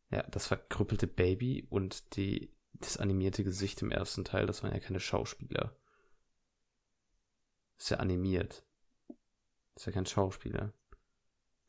[0.09, 4.79] Ja, das verkrüppelte Baby und die, das animierte Gesicht im ersten Teil, das waren ja
[4.79, 5.75] keine Schauspieler.
[7.77, 8.63] Das ist ja animiert.
[9.73, 10.73] Das ist ja kein Schauspieler.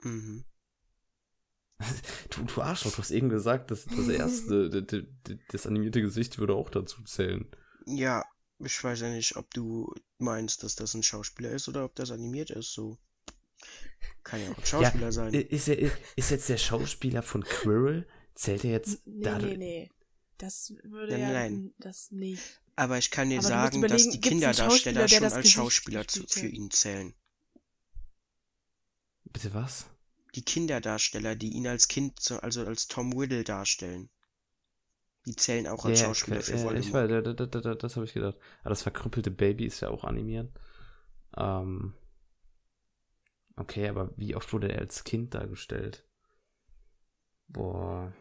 [0.02, 0.44] Mhm.
[2.30, 4.70] Du, du Arschloch, du hast eben gesagt, dass das erste,
[5.50, 7.46] das animierte Gesicht würde auch dazu zählen.
[7.86, 8.24] Ja,
[8.58, 12.10] ich weiß ja nicht, ob du meinst, dass das ein Schauspieler ist oder ob das
[12.10, 12.98] animiert ist, so.
[14.22, 15.34] Kann ja auch ein Schauspieler ja, sein.
[15.34, 18.06] Ist, er, ist jetzt der Schauspieler von Quirrell?
[18.34, 19.38] Zählt er jetzt Nee, da?
[19.38, 19.90] nee, nee.
[20.42, 21.74] Das würde Nein, ja nein.
[21.78, 22.60] das nicht.
[22.76, 26.48] Aber ich kann dir Aber sagen, dass die Kinderdarsteller schon als Gesicht Schauspieler zu, für
[26.48, 27.14] ihn zählen.
[29.32, 29.86] Bitte was?
[30.34, 34.10] Die Kinderdarsteller, die ihn als Kind, so- also als Tom Riddle darstellen,
[35.26, 36.94] die zählen auch als Ja, Schauspieler klar, für ja, ich Voldemort.
[36.94, 38.36] weiß, da, da, da, da, das habe ich gedacht.
[38.60, 40.50] Aber das verkrüppelte Baby ist ja auch animiert.
[41.36, 41.94] Ähm,
[43.56, 46.04] okay, aber wie oft wurde er als Kind dargestellt?
[47.48, 48.12] Boah.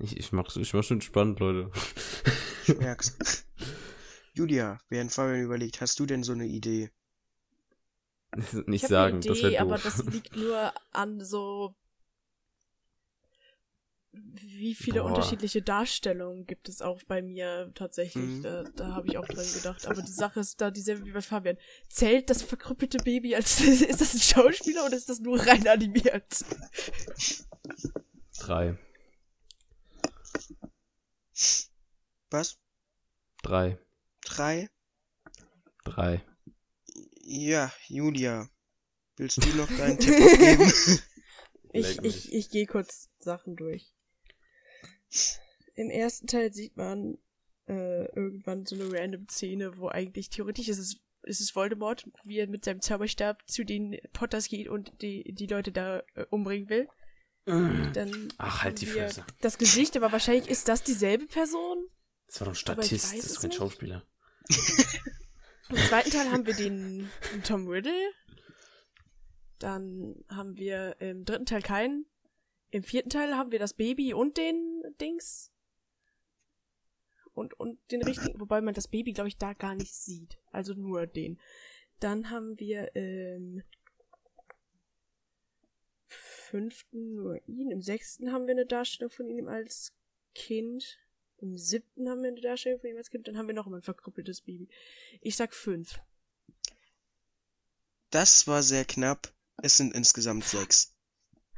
[0.00, 1.70] Ich, ich mach's, ich mach's schon spannend, Leute.
[2.66, 3.16] Ich merk's.
[4.32, 6.90] Julia, während Fabian überlegt, hast du denn so eine Idee?
[8.34, 9.82] Nicht ich habe sagen, eine das Idee, wäre aber doof.
[9.82, 11.74] das liegt nur an so
[14.12, 15.08] wie viele Boah.
[15.08, 18.24] unterschiedliche Darstellungen gibt es auch bei mir tatsächlich.
[18.24, 18.42] Mhm.
[18.42, 19.86] Da, da habe ich auch dran gedacht.
[19.86, 21.56] Aber die Sache ist da dieselbe wie bei Fabian.
[21.88, 26.44] Zählt das verkrüppelte Baby als ist das ein Schauspieler oder ist das nur rein animiert?
[28.38, 28.76] Drei.
[32.30, 32.58] Was?
[33.42, 33.78] Drei.
[34.22, 34.70] Drei?
[35.84, 36.24] Drei.
[37.22, 38.48] Ja, Julia.
[39.16, 40.72] Willst du noch deinen Tipp abgeben?
[41.72, 43.92] Ich, ich, ich gehe kurz Sachen durch.
[45.76, 47.16] Im ersten Teil sieht man
[47.68, 52.38] äh, irgendwann so eine random Szene, wo eigentlich theoretisch ist es, ist es Voldemort, wie
[52.38, 56.68] er mit seinem Zauberstab zu den Potters geht und die, die Leute da äh, umbringen
[56.68, 56.88] will.
[57.92, 59.24] Dann Ach, halt die Fresse.
[59.40, 61.86] Das Gesicht, aber wahrscheinlich ist das dieselbe Person.
[62.26, 63.58] Das war doch ein Statist, das ist kein nicht.
[63.58, 64.06] Schauspieler.
[65.68, 68.12] Im zweiten Teil haben wir den, den Tom Riddle.
[69.58, 72.06] Dann haben wir im dritten Teil keinen.
[72.70, 75.52] Im vierten Teil haben wir das Baby und den Dings.
[77.32, 80.38] Und, und den richtigen, wobei man das Baby, glaube ich, da gar nicht sieht.
[80.50, 81.40] Also nur den.
[81.98, 83.62] Dann haben wir im
[86.50, 87.70] fünften nur ihn.
[87.70, 89.92] Im sechsten haben wir eine Darstellung von ihm als
[90.34, 90.98] Kind.
[91.38, 93.28] Im siebten haben wir eine Darstellung von ihm als Kind.
[93.28, 94.68] Dann haben wir noch immer ein verkrüppeltes Baby.
[95.20, 96.00] Ich sag fünf.
[98.10, 99.32] Das war sehr knapp.
[99.62, 100.94] Es sind insgesamt sechs.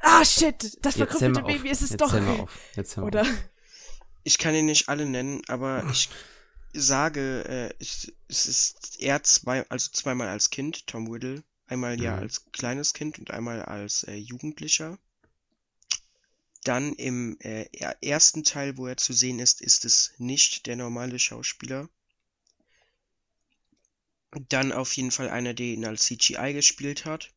[0.01, 0.78] Ah, shit!
[0.84, 1.43] Das verkrüppelte.
[1.43, 2.12] Baby ist es Jetzt doch.
[2.12, 2.59] mal auf.
[2.76, 3.22] Jetzt mal Oder?
[3.22, 3.51] auf.
[4.24, 6.09] Ich kann ihn nicht alle nennen, aber ich
[6.72, 12.14] sage, äh, ich, es ist er zwei, also zweimal als Kind, Tom Riddle, einmal ja
[12.14, 12.18] Mhm.
[12.18, 14.99] als kleines Kind und einmal als äh, Jugendlicher.
[16.64, 20.75] Dann im äh, er- ersten Teil, wo er zu sehen ist, ist es nicht der
[20.75, 21.89] normale Schauspieler.
[24.51, 27.33] Dann auf jeden Fall einer, der ihn als CGI gespielt hat.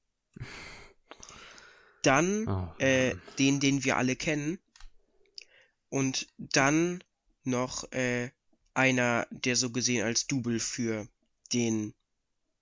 [2.03, 4.59] Dann Oh, äh, den, den wir alle kennen.
[5.89, 7.03] Und dann
[7.43, 8.29] noch äh,
[8.75, 11.07] einer, der so gesehen als Double für
[11.53, 11.93] den,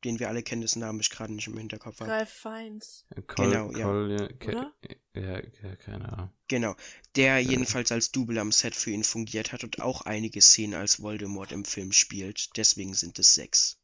[0.04, 2.12] den wir alle kennen, dessen Namen ich gerade nicht im Hinterkopf habe.
[2.12, 3.06] Ralph Fiennes.
[3.28, 3.86] Col, genau, ja.
[3.86, 4.74] Col, ja, ke- Oder?
[5.14, 6.30] ja, ja, keine Ahnung.
[6.48, 6.76] Genau,
[7.16, 11.02] der jedenfalls als Double am Set für ihn fungiert hat und auch einige Szenen als
[11.02, 12.56] Voldemort im Film spielt.
[12.58, 13.80] Deswegen sind es sechs.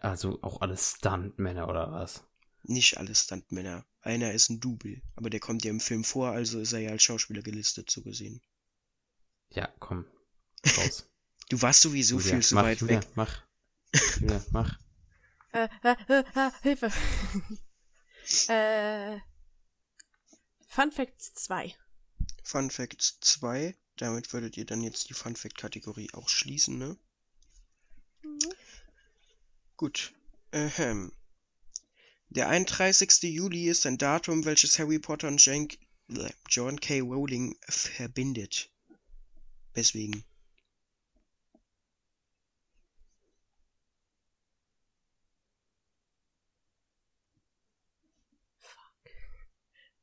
[0.00, 2.24] Also auch alles Stuntmänner oder was?
[2.64, 3.84] Nicht alle Stuntmänner.
[4.00, 6.90] Einer ist ein Double, aber der kommt ja im Film vor, also ist er ja
[6.90, 8.40] als Schauspieler gelistet, so gesehen.
[9.50, 10.04] Ja, komm.
[10.76, 11.08] Raus.
[11.48, 13.08] Du warst sowieso Julia, viel zu mach, weit Julia, weg.
[13.14, 13.42] Mach.
[14.20, 14.78] Julia, mach.
[15.56, 16.92] Äh, äh, äh, äh, Hilfe.
[18.52, 19.18] äh,
[20.68, 21.74] Fun Facts 2.
[22.42, 23.74] Fun Fact 2.
[23.96, 26.98] Damit würdet ihr dann jetzt die Fun Fact Kategorie auch schließen, ne?
[29.78, 30.12] Gut.
[30.52, 31.12] Ähm.
[32.28, 33.22] Der 31.
[33.22, 35.42] Juli ist ein Datum, welches Harry Potter und
[36.48, 37.00] John K.
[37.00, 38.70] Rowling verbindet.
[39.72, 40.22] Weswegen?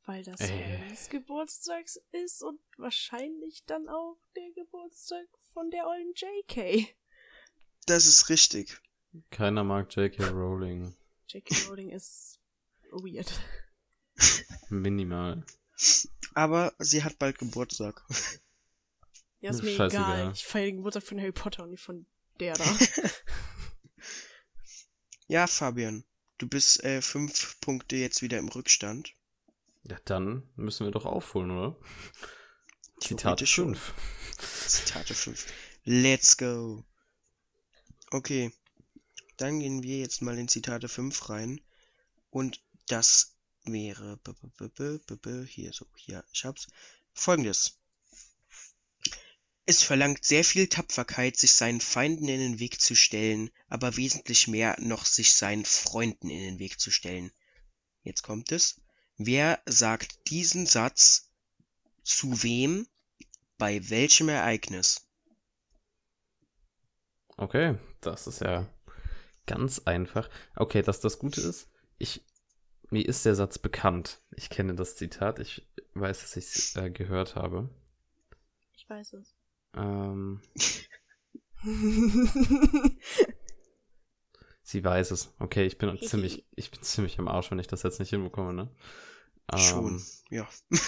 [0.06, 0.78] Weil das Äh.
[0.78, 6.94] Harrys Geburtstag ist und wahrscheinlich dann auch der Geburtstag von der ollen JK.
[7.86, 8.80] Das ist richtig.
[9.30, 10.26] Keiner mag J.K.
[10.28, 10.94] Rowling.
[11.28, 11.54] J.K.
[11.68, 12.38] Rowling ist
[12.90, 13.32] weird.
[14.68, 15.44] Minimal.
[16.34, 18.02] Aber sie hat bald Geburtstag.
[19.40, 20.20] Ja, ist Ist mir scheißegal.
[20.20, 20.32] egal.
[20.34, 22.06] Ich feiere den Geburtstag von Harry Potter und nicht von
[22.40, 22.64] der da.
[25.26, 26.04] Ja, Fabian.
[26.36, 29.14] Du bist äh, fünf Punkte jetzt wieder im Rückstand.
[29.84, 31.76] Ja, dann müssen wir doch aufholen, oder?
[33.00, 33.74] Zitat Theoretisch schon.
[33.74, 33.94] 5.
[34.66, 35.46] Zitate 5.
[35.84, 36.84] Let's go.
[38.10, 38.52] Okay.
[39.36, 41.60] Dann gehen wir jetzt mal in Zitate 5 rein.
[42.30, 44.16] Und das wäre.
[44.18, 46.66] b- b- b- b- b- b- Hier, so, hier, ich hab's.
[47.12, 47.78] Folgendes.
[49.66, 54.46] Es verlangt sehr viel Tapferkeit, sich seinen Feinden in den Weg zu stellen, aber wesentlich
[54.46, 57.32] mehr noch sich seinen Freunden in den Weg zu stellen.
[58.02, 58.80] Jetzt kommt es.
[59.16, 61.30] Wer sagt diesen Satz
[62.02, 62.86] zu wem,
[63.58, 65.08] bei welchem Ereignis?
[67.36, 68.68] Okay, das ist ja
[69.46, 70.28] ganz einfach.
[70.56, 72.24] Okay, dass das Gute ist, ich,
[72.90, 74.20] mir ist der Satz bekannt.
[74.36, 77.70] Ich kenne das Zitat, ich weiß, dass ich es äh, gehört habe.
[78.72, 79.34] Ich weiß es.
[79.74, 80.40] Ähm,
[84.64, 85.32] sie weiß es.
[85.38, 88.52] Okay, ich bin ziemlich, ich bin ziemlich am Arsch, wenn ich das jetzt nicht hinbekomme,
[88.52, 88.70] ne?
[89.56, 90.48] Schon, Ähm, ja.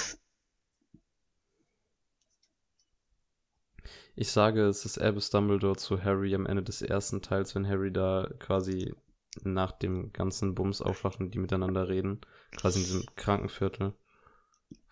[4.16, 7.92] Ich sage, es ist Albus Dumbledore zu Harry am Ende des ersten Teils, wenn Harry
[7.92, 8.94] da quasi
[9.42, 12.22] nach dem ganzen Bums aufwachen, die miteinander reden.
[12.56, 13.94] Quasi in diesem Krankenviertel.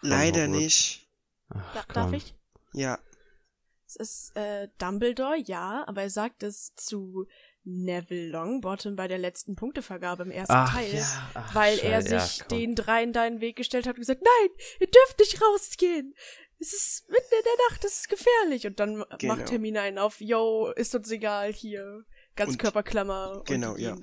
[0.02, 0.62] Leider Hogwarts.
[0.62, 1.10] nicht.
[1.48, 2.34] Ach, darf ich?
[2.72, 2.98] Ja,
[3.86, 7.26] Es ist äh, Dumbledore, ja, aber er sagt es zu
[7.64, 10.94] Neville Longbottom bei der letzten Punktevergabe im ersten Ach, Teil.
[10.94, 11.30] ja.
[11.34, 12.58] Ach, weil er Scheiße, ja, sich komm.
[12.58, 14.50] den dreien da in den Weg gestellt hat und gesagt, nein,
[14.80, 16.14] ihr dürft nicht rausgehen.
[16.60, 18.66] Es ist mitten in der Nacht, es ist gefährlich.
[18.66, 19.34] Und dann Genau.
[19.36, 22.04] macht Hermine einen auf, yo, ist uns egal, hier,
[22.36, 23.38] Ganzkörperklammer.
[23.38, 23.96] Und Genau, die ja.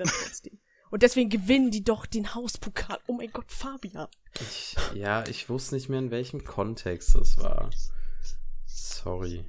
[0.89, 2.99] Und deswegen gewinnen die doch den Hauspokal.
[3.07, 4.07] Oh mein Gott, Fabian.
[4.41, 7.69] Ich, ja, ich wusste nicht mehr, in welchem Kontext das war.
[8.65, 9.45] Sorry.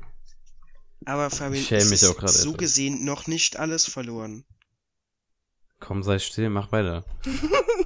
[1.07, 2.59] Aber Fabian, Ich mich ist auch gerade so etwas.
[2.59, 4.45] gesehen noch nicht alles verloren.
[5.81, 7.05] Komm, sei still, mach weiter.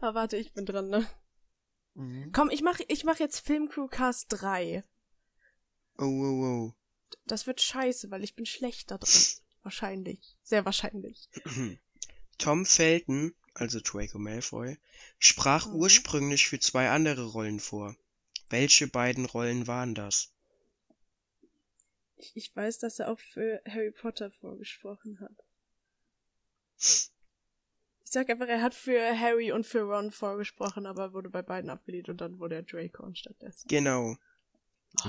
[0.00, 1.06] Ah, warte, ich bin dran, ne?
[1.94, 2.30] Mhm.
[2.32, 4.84] Komm, ich mach, ich mach jetzt Filmcrewcast 3.
[5.98, 6.72] Oh, oh,
[7.26, 9.10] Das wird scheiße, weil ich bin schlecht da drin.
[9.62, 10.36] Wahrscheinlich.
[10.42, 11.30] Sehr wahrscheinlich.
[11.46, 11.50] oh.
[12.38, 14.76] Tom Felton, also Draco Malfoy,
[15.18, 15.74] sprach Mhm.
[15.76, 17.96] ursprünglich für zwei andere Rollen vor.
[18.50, 20.33] Welche beiden Rollen waren das?
[22.24, 25.44] Ich, ich weiß, dass er auch für Harry Potter vorgesprochen hat.
[26.78, 27.10] Ich
[28.04, 32.08] sag einfach, er hat für Harry und für Ron vorgesprochen, aber wurde bei beiden abgelehnt
[32.08, 33.68] und dann wurde er Draco anstattdessen.
[33.68, 34.16] Genau.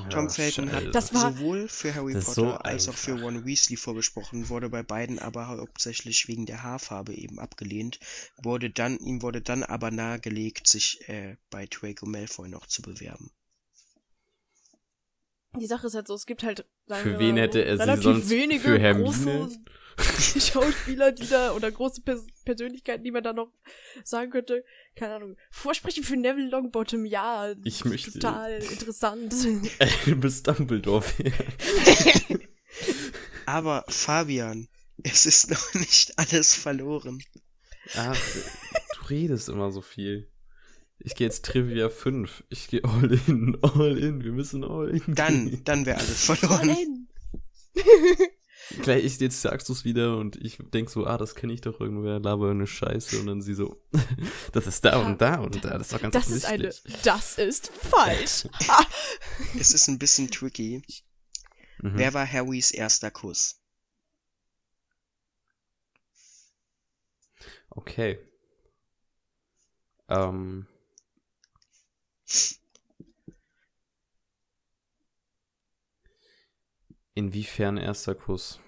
[0.09, 3.22] Tom Ja, Felton hat Das war- sowohl für Harry Potter so als auch für.
[3.22, 7.99] Ron Weasley vorgesprochen, wurde bei beiden aber hauptsächlich wegen der Haarfarbe eben abgelehnt,
[8.41, 13.30] wurde dann, ihm wurde dann aber nahegelegt, sich äh, bei Draco Malfoy noch zu bewerben.
[15.60, 17.78] Die Sache ist halt so, es gibt halt sagen Für wir wen mal, hätte er
[17.78, 19.06] sie relativ sonst wenige für Hermine?
[19.06, 19.49] große
[20.41, 23.51] Schauspieler, die da oder große Pers Persönlichkeiten, die man da noch
[24.03, 24.64] sagen könnte.
[24.95, 25.38] Keine Ahnung.
[25.51, 27.53] Vorsprechen für Neville Longbottom, ja.
[27.64, 29.34] Ich möchte- Total interessant.
[30.06, 31.06] Albus Dumbledore.
[33.45, 34.68] Aber Fabian,
[35.03, 37.24] es ist noch nicht alles verloren.
[37.95, 38.20] Ach,
[38.99, 40.28] du redest immer so viel.
[40.99, 42.45] Ich gehe jetzt Trivia 5.
[42.49, 44.23] Ich gehe all in, all in.
[44.23, 45.15] Wir müssen all in.
[45.15, 45.63] Dann, gehen.
[45.63, 46.69] dann wäre alles All verloren.
[46.69, 47.07] in.
[48.81, 51.61] Gleich, ich, jetzt sagst du es wieder und ich denk so, ah, das kenne ich
[51.61, 53.79] doch irgendwer, laber eine Scheiße und dann sie so,
[54.53, 56.73] das ist da Ja, und da und da, das ist doch ganz Das ist eine.
[57.03, 58.47] Das ist falsch.
[58.67, 58.85] Ha!
[59.59, 60.81] Es ist ein bisschen tricky.
[61.79, 61.97] Mhm.
[61.97, 63.61] Wer war Harrys erster Kuss?
[67.69, 68.17] Okay.
[70.09, 70.67] Ähm.
[77.13, 78.59] Inwiefern erster Kuss?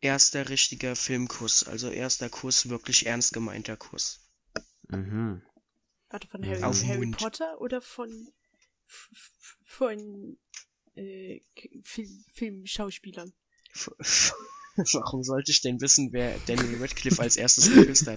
[0.00, 4.20] Erster richtiger Filmkuss, also erster Kuss, wirklich ernst gemeinter Kuss.
[4.88, 5.42] Mhm.
[6.10, 7.16] Warte, von Harry, Auf Harry Mund.
[7.16, 8.32] Potter oder von.
[9.64, 10.38] von.
[10.94, 11.40] Äh,
[11.82, 13.32] Film, Filmschauspielern?
[14.92, 18.16] Warum sollte ich denn wissen, wer Daniel Radcliffe als erstes geküsst hat?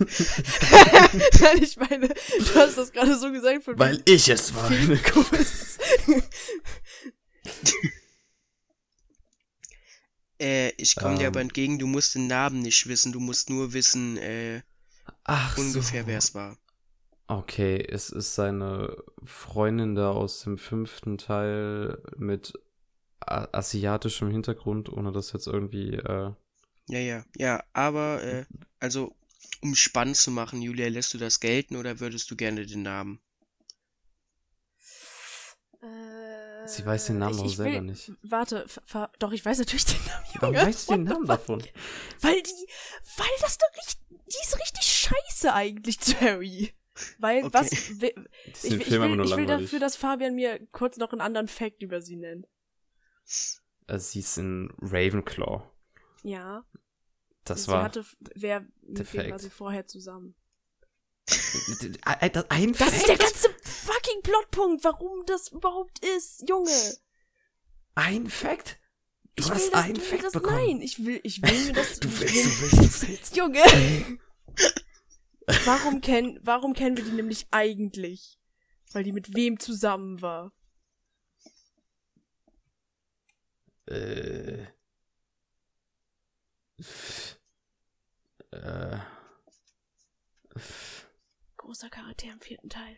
[1.42, 4.72] Nein, ich meine, du hast das gerade so gesagt von Weil ich es war.
[10.40, 11.28] Äh, ich komme dir Ähm.
[11.30, 14.62] aber entgegen, du musst den Namen nicht wissen, du musst nur wissen, äh,
[15.24, 16.08] Ach ungefähr so.
[16.08, 16.58] wer es war.
[17.28, 22.54] Okay, es ist seine Freundin da aus dem fünften Teil mit
[23.20, 26.32] asiatischem Hintergrund, ohne das jetzt irgendwie, äh,
[26.90, 28.46] Ja, ja, ja, aber, äh,
[28.80, 29.16] also,
[29.62, 33.20] um spannend zu machen, Julia, lässt du das gelten oder würdest du gerne den Namen?
[35.82, 38.12] Äh, Sie weiß den Namen ich, auch ich selber will, nicht.
[38.24, 38.66] Warte,
[39.20, 40.26] doch, ich weiß natürlich den Namen.
[40.40, 41.64] Warum Junge, weißt du den Namen davon?
[42.22, 42.68] Weil die,
[43.18, 46.74] weil das doch richtig, die ist richtig scheiße eigentlich Harry.
[47.20, 47.54] Weil, Okay.
[47.54, 51.22] was, Ich ich, den ich, will, ich will dafür, dass Fabian mir kurz noch einen
[51.22, 52.48] anderen Fact über sie nennt.
[53.88, 55.64] Äh, Sie ist in Ravenclaw.
[56.24, 56.66] Ja.
[57.44, 58.06] Das sie war hatte,
[58.36, 60.36] wer, mit wem war sie vorher zusammen?
[62.04, 66.72] Ein das- ein ist der ganze fucking Plotpunkt, warum das überhaupt ist, Junge.
[67.96, 68.80] Ein Fact?
[69.36, 70.56] Ich Du will hast einen will Fact das, bekommen.
[70.56, 72.00] Nein, ich will, ich will mir das.
[72.00, 73.36] Du ich willst, will, du willst, du willst.
[73.36, 74.18] Junge!
[75.66, 78.40] warum, kennen, warum kennen wir die nämlich eigentlich?
[78.94, 80.54] Weil die mit wem zusammen war.
[83.88, 84.66] Äh.
[88.52, 88.98] Äh.
[91.58, 92.98] Großer Charakter im vierten Teil.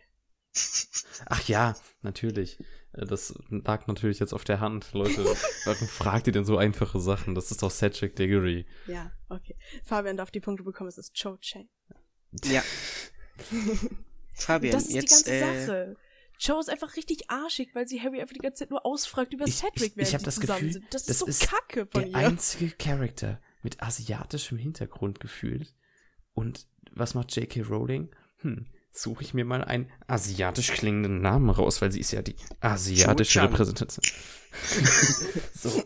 [1.27, 2.59] Ach ja, natürlich.
[2.93, 4.93] Äh, Das lag natürlich jetzt auf der Hand.
[4.93, 5.23] Leute,
[5.65, 7.35] warum fragt ihr denn so einfache Sachen?
[7.35, 8.65] Das ist doch Cedric Diggory.
[8.87, 9.55] Ja, okay.
[9.83, 11.69] Fabian darf die Punkte bekommen, es ist Cho Chang.
[12.45, 12.63] Ja.
[14.33, 15.27] Fabian, das ist jetzt.
[15.27, 15.95] die ganze äh, Sache.
[16.37, 19.45] Cho ist einfach richtig arschig, weil sie Harry einfach die ganze Zeit nur ausfragt über
[19.45, 20.93] Ich- Cedric, ich- ich während hab die das zusammen Gefühl, sind.
[20.93, 22.15] Das, das ist so ist kacke von Der ihr.
[22.15, 25.73] einzige Charakter mit asiatischem Hintergrund gefühlt.
[26.33, 27.61] Und was macht J.K.
[27.61, 28.09] Rowling?
[28.37, 32.35] Hm, suche ich mir mal einen asiatisch klingenden Namen raus, weil sie ist ja die
[32.61, 33.41] asiatische.
[33.43, 34.03] Repräsentantin.
[35.53, 35.83] so.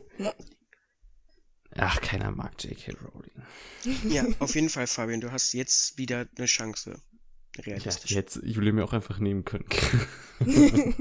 [1.76, 2.94] Ach, keiner mag J.K.
[2.94, 4.12] Rowling.
[4.12, 7.02] Ja, auf jeden Fall, Fabian, du hast jetzt wieder eine Chance.
[7.58, 8.12] Ja, Realistisch.
[8.12, 9.66] jetzt Julia mir auch einfach nehmen können.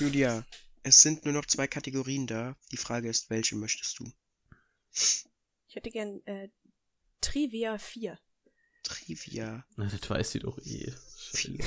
[0.00, 0.44] Julia,
[0.82, 2.56] es sind nur noch zwei Kategorien da.
[2.70, 4.12] Die Frage ist, welche möchtest du?
[5.76, 6.48] Ich hätte gern äh,
[7.20, 8.18] Trivia 4.
[8.82, 10.90] Trivia Na, das weiß sie doch eh.
[11.34, 11.58] 4.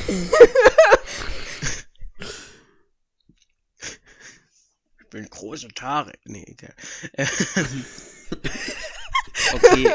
[5.00, 6.20] ich bin große Tarek.
[6.26, 6.74] Nee, egal.
[9.54, 9.92] Okay.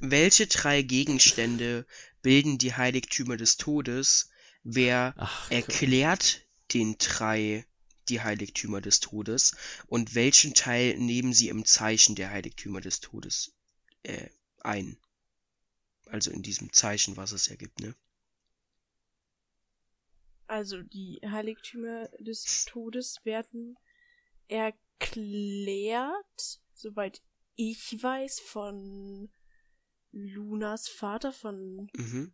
[0.00, 1.86] Welche drei Gegenstände
[2.22, 4.30] bilden die Heiligtümer des Todes?
[4.64, 7.66] Wer Ach, erklärt den drei
[8.10, 9.56] die Heiligtümer des Todes
[9.86, 13.52] und welchen Teil nehmen sie im Zeichen der Heiligtümer des Todes
[14.02, 14.28] äh,
[14.60, 14.98] ein?
[16.06, 17.94] Also in diesem Zeichen, was es ergibt, ne?
[20.46, 23.76] Also die Heiligtümer des Todes werden
[24.48, 27.22] erklärt, soweit
[27.56, 29.30] ich weiß, von
[30.12, 32.32] Lunas Vater, von Mhm.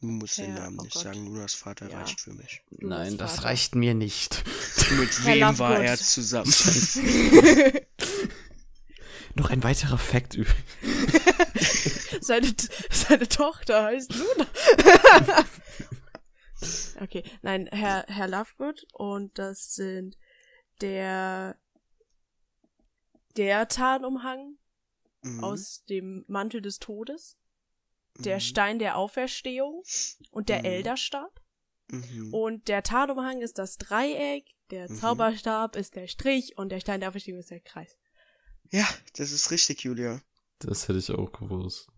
[0.00, 1.02] Du musst den Ja, Namen oh nicht Gott.
[1.04, 2.02] sagen, Lunas Vater Ja.
[2.02, 2.62] reicht für mich.
[2.70, 3.44] Lunas Nein, das Vater.
[3.48, 4.44] reicht mir nicht.
[4.90, 6.52] Mit Herr wem war er zusammen?
[9.34, 10.64] Noch ein weiterer Fakt übrigens.
[12.20, 12.54] seine,
[12.90, 14.46] seine Tochter heißt Luna.
[17.00, 20.16] okay, nein, Herr, Herr Lovegood und das sind
[20.80, 21.56] der
[23.36, 24.58] der Tarnumhang
[25.22, 25.42] Mhm.
[25.42, 27.36] aus dem Mantel des Todes,
[28.18, 28.40] der Mhm.
[28.40, 29.82] Stein der Auferstehung
[30.30, 30.64] und der Mhm.
[30.66, 31.40] Elderstab.
[31.94, 32.34] Mhm.
[32.34, 34.96] Und der Tarnumhang ist das Dreieck, der Mhm.
[34.96, 37.96] Zauberstab ist der Strich und der Stein der Auferstehung ist der Kreis.
[38.70, 38.86] Ja,
[39.16, 40.20] das ist richtig, Julia.
[40.58, 41.88] Das hätte ich auch gewusst.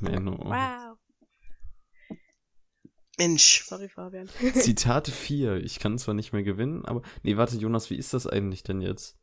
[0.00, 0.36] Menno.
[0.38, 0.98] Wow.
[3.18, 4.28] Mensch, Sorry, Fabian.
[4.54, 5.56] Zitate 4.
[5.64, 7.02] Ich kann zwar nicht mehr gewinnen, aber.
[7.22, 9.16] Nee, warte, Jonas, wie ist das eigentlich denn jetzt?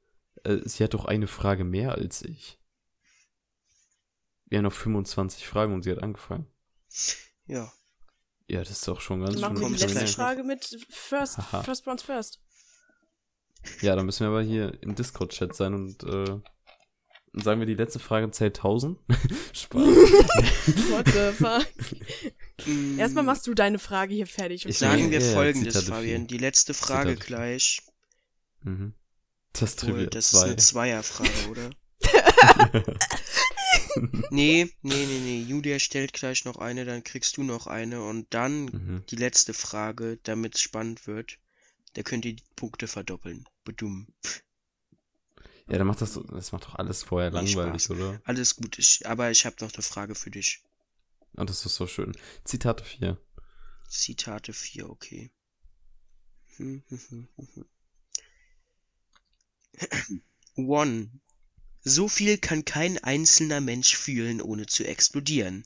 [0.44, 2.60] Äh, sie hat doch eine Frage mehr als ich.
[4.48, 6.48] Wir haben noch 25 Fragen und sie hat angefangen.
[7.46, 7.72] ja.
[8.48, 9.88] Ja, das ist doch schon ganz Dann machen wir schön.
[9.88, 10.16] die letzte.
[10.16, 11.64] Frage mit First, Aha.
[11.64, 12.40] First Ones First.
[13.82, 16.40] Ja, dann müssen wir aber hier im Discord-Chat sein und, äh,
[17.42, 19.00] sagen wir, die letzte Frage zählt 1000.
[19.54, 19.80] Spaß.
[19.82, 22.68] What the fuck?
[22.68, 24.66] Mm, Erstmal machst du deine Frage hier fertig.
[24.66, 24.78] Ich?
[24.78, 26.20] Sagen wir Ja, folgendes, Zitate Fabian.
[26.22, 26.28] vier.
[26.28, 27.82] Die letzte Frage Zitate gleich.
[28.64, 28.94] mhm.
[29.54, 30.38] Das Obwohl, das 2.
[30.38, 31.70] ist eine Zweierfrage, oder?
[34.30, 35.42] Nee, nee, nee, nee.
[35.42, 39.04] Julia stellt gleich noch eine, dann kriegst du noch eine und dann mhm.
[39.10, 41.38] die letzte Frage, damit es spannend wird.
[41.94, 43.48] Da könnt ihr die Punkte verdoppeln.
[43.64, 44.08] Bedum.
[45.68, 47.98] Ja, dann macht das, das macht doch alles vorher Nee, langweilig, Spaß.
[47.98, 48.22] oder?
[48.26, 50.62] Alles gut, ich, aber ich habe noch eine Frage für dich.
[51.36, 52.16] Und das ist so schön.
[52.44, 53.18] Zitate 4.
[53.88, 55.32] Zitate 4, okay.
[56.58, 57.66] Hm, hm, hm.
[60.56, 61.12] One.
[61.84, 65.66] So viel kann kein einzelner Mensch fühlen, ohne zu explodieren.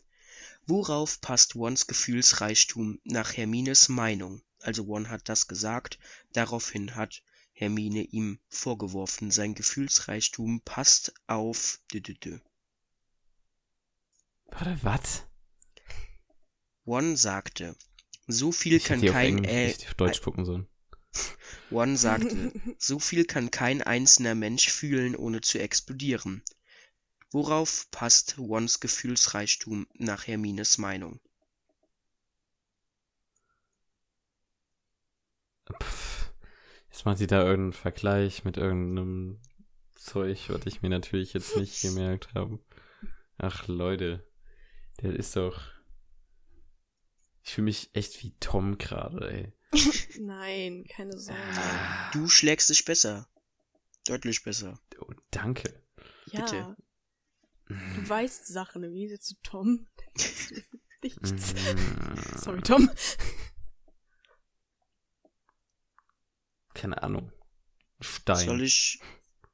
[0.65, 4.41] Worauf passt Ones Gefühlsreichtum nach Hermines Meinung?
[4.59, 5.99] Also One hat das gesagt,
[6.33, 7.21] daraufhin hat
[7.53, 11.79] Hermine ihm vorgeworfen, sein Gefühlsreichtum passt auf.
[14.47, 15.23] Warte, was?
[16.85, 17.75] One sagte,
[18.27, 20.67] so viel Ich kann kein Englisch, äh, Deutsch gucken sollen.
[21.69, 26.43] One sagte, so viel kann kein einzelner Mensch fühlen, ohne zu explodieren.
[27.31, 31.19] Worauf passt Ones Gefühlsreichtum nach Hermines Meinung?
[35.83, 36.31] Pff,
[36.89, 39.41] jetzt macht sie da irgendeinen Vergleich mit irgendeinem
[39.95, 42.59] Zeug, was ich mir natürlich jetzt nicht gemerkt habe.
[43.37, 44.25] Ach, Leute.
[45.01, 45.61] Der ist doch.
[47.43, 49.56] Ich fühle mich echt wie Tom gerade, ey.
[50.19, 51.41] Nein, keine Sorge.
[52.13, 53.27] Du schlägst dich besser.
[54.05, 54.79] Deutlich besser.
[54.99, 55.83] Oh, danke.
[56.27, 56.41] Ja.
[56.41, 56.77] Bitte.
[57.67, 59.87] Du weißt Sachen im Gegensatz zu Tom.
[61.03, 61.53] Nichts.
[61.53, 62.89] Mm, Sorry, Tom.
[66.73, 67.31] Keine Ahnung.
[67.99, 68.45] Stein.
[68.45, 68.99] Soll ich.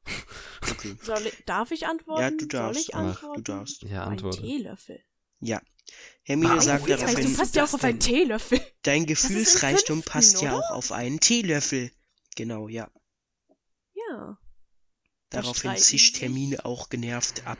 [0.70, 0.96] Okay.
[1.02, 2.22] Soll ich, darf ich antworten?
[2.22, 2.74] Ja, du darfst.
[2.74, 3.44] Soll ich Ach, du antworten?
[3.44, 3.82] Darfst.
[3.84, 4.42] Ja, Ein antworte.
[4.42, 5.04] Teelöffel.
[5.40, 5.62] Ja.
[6.24, 8.62] Hermine sagt Jetzt daraufhin, du passt ja auch auf einen Teelöffel.
[8.84, 10.66] dein Gefühlsreichtum fünften, passt ja oder?
[10.66, 11.92] auch auf einen Teelöffel.
[12.36, 12.90] Genau, ja.
[13.94, 14.40] Ja.
[15.30, 16.22] Da Daraufhin zischt sich.
[16.22, 17.60] Hermine auch genervt ab.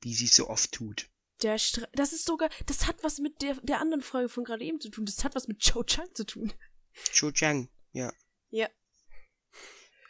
[0.00, 1.08] Wie sie so oft tut.
[1.42, 4.64] Der Stre das ist sogar, das hat was mit der, der anderen Frage von gerade
[4.64, 5.06] eben zu tun.
[5.06, 6.52] Das hat was mit Cho Chang zu tun.
[7.12, 8.12] Cho Chang, ja.
[8.50, 8.68] Ja.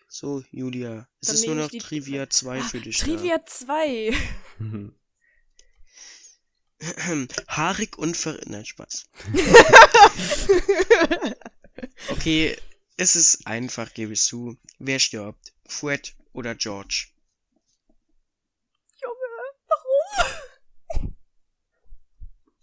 [0.09, 1.09] So, Julia.
[1.21, 2.99] Es Dann ist nur noch Trivia 2 für dich.
[2.99, 4.13] Trivia 2.
[7.49, 8.39] Haarig und ver...
[8.47, 9.09] Nein, Spaß.
[12.09, 12.57] Okay,
[12.97, 14.57] es ist einfach, gebe ich zu.
[14.79, 15.53] Wer stirbt?
[15.67, 17.09] Fred oder George?
[19.67, 21.17] Warum?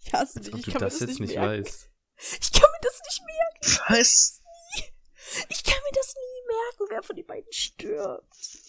[0.00, 0.52] Ich hasse dich.
[0.54, 1.64] ob Ich du kann mir das das jetzt nicht nicht merken.
[1.64, 1.90] weißt.
[2.40, 3.78] Ich kann mir das nicht merken.
[3.88, 4.40] Was?
[5.48, 8.68] Ich kann mir das nie merken, wer von den beiden stirbt.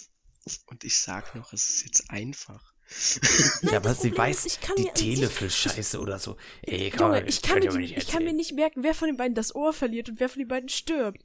[0.68, 2.71] Und ich sag noch, es ist jetzt einfach.
[3.62, 6.38] Nein, ja, aber sie ist, weiß ich kann die Teelöffel-Scheiße oder so.
[6.62, 9.08] Ey, komm, Junge, ich kann, mir die, nicht ich kann mir nicht merken, wer von
[9.08, 11.24] den beiden das Ohr verliert und wer von den beiden stirbt.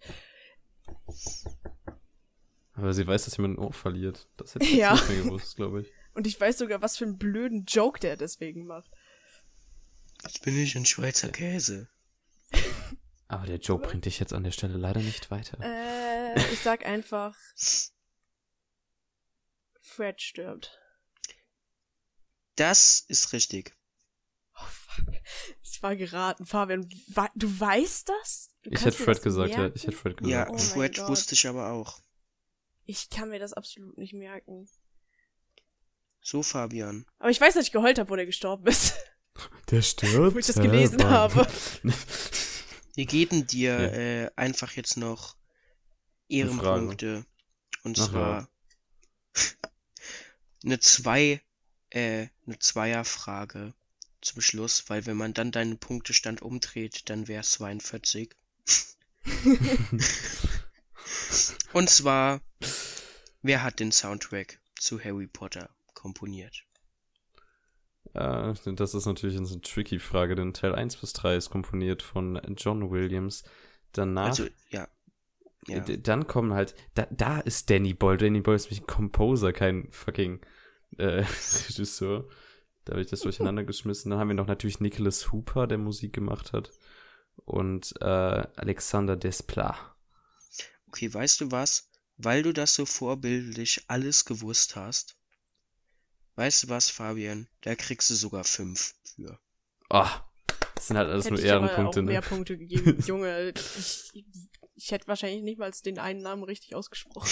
[2.75, 4.29] Aber sie weiß, dass jemand ein Ohr verliert.
[4.37, 4.93] Das hätte ich Ja.
[4.93, 5.93] nicht mehr gewusst, glaube ich.
[6.15, 8.91] Und ich weiß sogar, was für einen blöden Joke der deswegen macht.
[10.23, 11.89] Jetzt bin ich ein Schweizer Käse.
[13.29, 15.59] Aber der Joe bringt dich jetzt an der Stelle leider nicht weiter.
[15.61, 17.37] Äh, ich sag einfach,
[19.81, 20.79] Fred stirbt.
[22.57, 23.75] Das ist richtig.
[24.59, 25.15] Oh fuck.
[25.63, 26.89] Es war geraten, Fabian.
[27.09, 28.49] Wa- Du weißt das?
[28.63, 29.59] Du ich hätte Fred gesagt, ja.
[29.59, 29.77] merken?
[29.77, 30.51] Ich hätte Fred Ja, gesagt.
[30.51, 31.09] Oh mein Fred Gott.
[31.09, 32.01] wusste ich aber auch.
[32.85, 34.69] Ich kann mir das absolut nicht merken.
[36.23, 37.07] So, Fabian.
[37.19, 38.95] Aber ich weiß, dass ich geheult habe, wo der gestorben ist.
[39.71, 40.35] Der stirbt?
[40.35, 41.47] Wo ich das gelesen habe.
[42.95, 43.81] Wir geben dir Ja.
[44.25, 45.37] äh, einfach jetzt noch.
[46.29, 47.27] Ehrenpunkte.
[47.85, 48.11] Und Ach ja.
[48.11, 48.49] zwar
[50.65, 51.43] eine zwei,
[51.97, 53.73] äh, eine Zweierfrage
[54.21, 58.37] zum Schluss, weil wenn man dann deinen Punktestand umdreht, dann wäre es 42.
[61.73, 62.43] Und zwar,
[63.41, 66.65] wer hat den Soundtrack zu Harry Potter komponiert?
[68.13, 72.39] Äh, das ist natürlich eine tricky Frage, denn Teil 1 bis 3 ist komponiert von
[72.59, 73.43] John Williams.
[73.93, 74.87] Danach, Also, ja.
[75.67, 75.81] ja.
[75.81, 78.19] dann kommen halt, da, da ist Danny Boyle.
[78.19, 80.45] Danny Boyle ist nämlich ein Composer, kein fucking
[80.99, 81.25] äh,
[81.69, 82.29] Regisseur.
[82.85, 84.11] Da habe ich das durcheinander geschmissen.
[84.11, 86.71] Dann haben wir noch natürlich Nicholas Hooper, der Musik gemacht hat.
[87.45, 89.77] Und äh, Alexander Desplat.
[90.89, 91.91] Okay, weißt du was?
[92.17, 95.19] Weil du das so vorbildlich alles gewusst hast.
[96.37, 97.49] Weißt du was, Fabian?
[97.63, 99.39] Da kriegst du sogar fünf für.
[99.91, 100.09] Oh,
[100.75, 102.13] das sind halt alles Hätte nur Ehrenpunkte, ne?
[102.13, 103.01] mehr Punkte gegeben.
[103.07, 104.27] Junge, ich,
[104.75, 107.31] ich hätte wahrscheinlich nicht mal den einen Namen richtig ausgesprochen.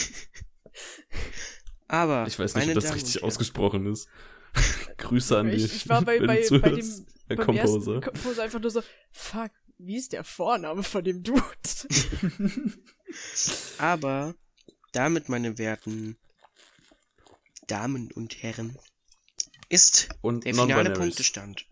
[1.89, 4.09] Aber, Ich weiß nicht, ob das Damen richtig ausgesprochen ist.
[4.99, 5.65] Grüße an dich.
[5.65, 8.01] Ich, ich war bei, bei, bei dem äh, beim ersten Composer.
[8.01, 8.83] Composer einfach nur so,
[9.13, 11.43] fuck, wie ist der Vorname von dem Dude?
[13.79, 14.35] Aber,
[14.93, 16.17] damit, meine werten
[17.67, 18.79] Damen und Herren,
[19.69, 20.93] ist Und der finale.
[20.93, 21.67] Punktestand.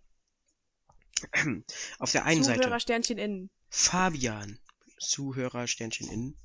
[1.98, 3.50] Auf der einen Zuhörer Seite Sternchen in.
[3.68, 4.58] Fabian,
[4.98, 6.36] Zuhörer Sternchen in,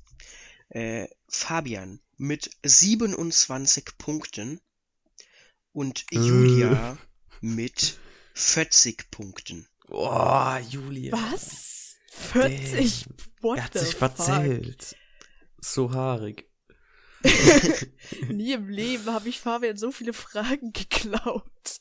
[0.70, 4.60] äh, Fabian mit 27 Punkten
[5.72, 6.16] und Äh.
[6.18, 6.98] Julia
[7.40, 7.98] mit
[8.34, 9.68] 40 Punkten.
[9.88, 11.12] Oh, Julia.
[11.12, 11.96] Was?
[12.12, 13.06] 40?
[13.40, 14.16] What Er hat the sich fuck?
[14.16, 14.96] verzählt.
[15.60, 16.48] So haarig.
[18.28, 21.80] Nie im Leben habe ich Fabian so viele Fragen geklaut.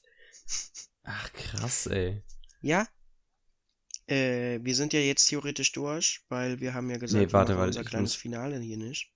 [1.04, 2.24] Ach, krass, ey.
[2.62, 2.88] Ja?
[4.08, 7.58] Äh, wir sind ja jetzt theoretisch durch, weil wir haben ja gesagt, Nee, warte, wir
[7.58, 9.12] machen unser ich kleines muss- Finale hier nicht.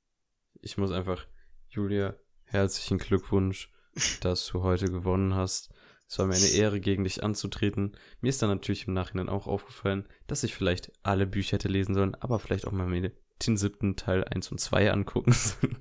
[0.61, 1.27] Ich muss einfach,
[1.69, 3.71] Julia, herzlichen Glückwunsch,
[4.21, 5.69] dass du heute gewonnen hast.
[6.07, 7.95] Es war mir eine Ehre, gegen dich anzutreten.
[8.19, 11.95] Mir ist dann natürlich im Nachhinein auch aufgefallen, dass ich vielleicht alle Bücher hätte lesen
[11.95, 13.13] sollen, aber vielleicht auch mal mir
[13.47, 15.77] den siebten Teil 1 und 2 angucken sollen.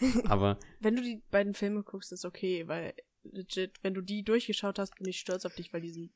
[0.26, 4.78] aber Wenn du die beiden Filme guckst, ist okay, weil legit, wenn du die durchgeschaut
[4.78, 6.10] hast, bin ich stolz auf dich, weil die sind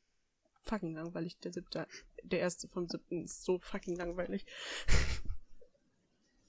[0.62, 1.38] fucking langweilig.
[1.40, 1.86] Der siebte,
[2.22, 4.44] der erste vom siebten ist so fucking langweilig.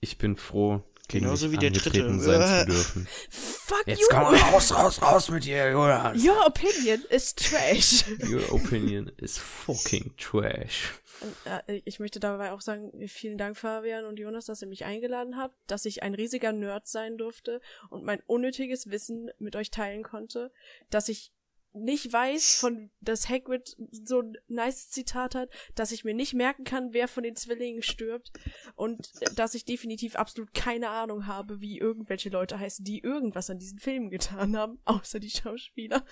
[0.01, 2.19] ich bin froh, gegen Genauso dich wie der dritte.
[2.19, 2.59] sein Äh.
[2.65, 3.07] zu dürfen.
[3.29, 4.07] fuck Jetzt you.
[4.11, 6.23] komm raus, raus, raus mit dir, Jonas.
[6.23, 8.05] Your opinion is trash.
[8.29, 10.93] Your opinion is fucking trash.
[11.21, 11.35] Und,
[11.67, 15.35] äh, ich möchte dabei auch sagen, vielen Dank Fabian und Jonas, dass ihr mich eingeladen
[15.35, 17.59] habt, dass ich ein riesiger Nerd sein durfte
[17.89, 20.53] und mein unnötiges Wissen mit euch teilen konnte,
[20.89, 21.33] dass ich
[21.73, 26.63] nicht weiß, von dass Hagrid so ein nice Zitat hat, dass ich mir nicht merken
[26.63, 28.31] kann, wer von den Zwillingen stirbt
[28.75, 33.59] und dass ich definitiv absolut keine Ahnung habe, wie irgendwelche Leute heißen, die irgendwas an
[33.59, 36.03] diesen Filmen getan haben, außer die Schauspieler.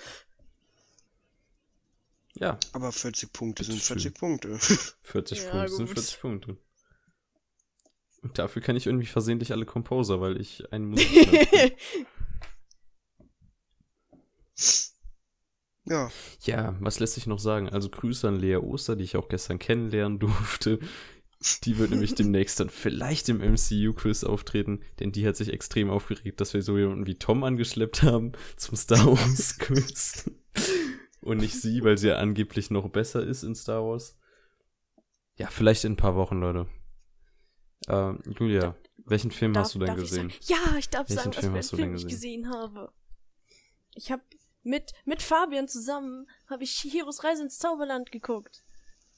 [2.35, 3.99] Ja, Aber 40 Punkte sind Bitteschön.
[3.99, 4.59] 40 Punkte.
[5.01, 5.95] 40 Ja, Punkte sind gut.
[5.95, 6.57] 40 Punkte.
[8.21, 11.71] Und dafür kann ich irgendwie versehentlich alle Composer, weil ich einen Musiker bin.
[15.89, 16.11] Ja,
[16.41, 17.69] Ja, was lässt sich noch sagen?
[17.69, 20.79] Also Grüße an Lea Oster, die ich auch gestern kennenlernen durfte.
[21.63, 26.41] Die wird nämlich demnächst dann vielleicht im MCU-Quiz auftreten, denn die hat sich extrem aufgeregt,
[26.41, 30.31] dass wir so jemanden wie Tom angeschleppt haben zum Star Wars-Quiz.
[31.21, 34.17] Und nicht sie, weil sie ja angeblich noch besser ist in Star Wars.
[35.35, 36.67] Ja, vielleicht in ein paar Wochen, Leute.
[37.87, 40.31] Ähm, Julia, welchen Film hast du denn darf ich gesehen?
[40.41, 42.41] Ja, ich darf Welchen sagen, was Film für hast du einen denn Film ich gesehen?
[42.43, 42.91] gesehen habe.
[43.93, 44.23] Ich habe
[44.67, 48.63] mit, mit Fabian zusammen habe ich Chihiros Reise ins Zauberland geguckt.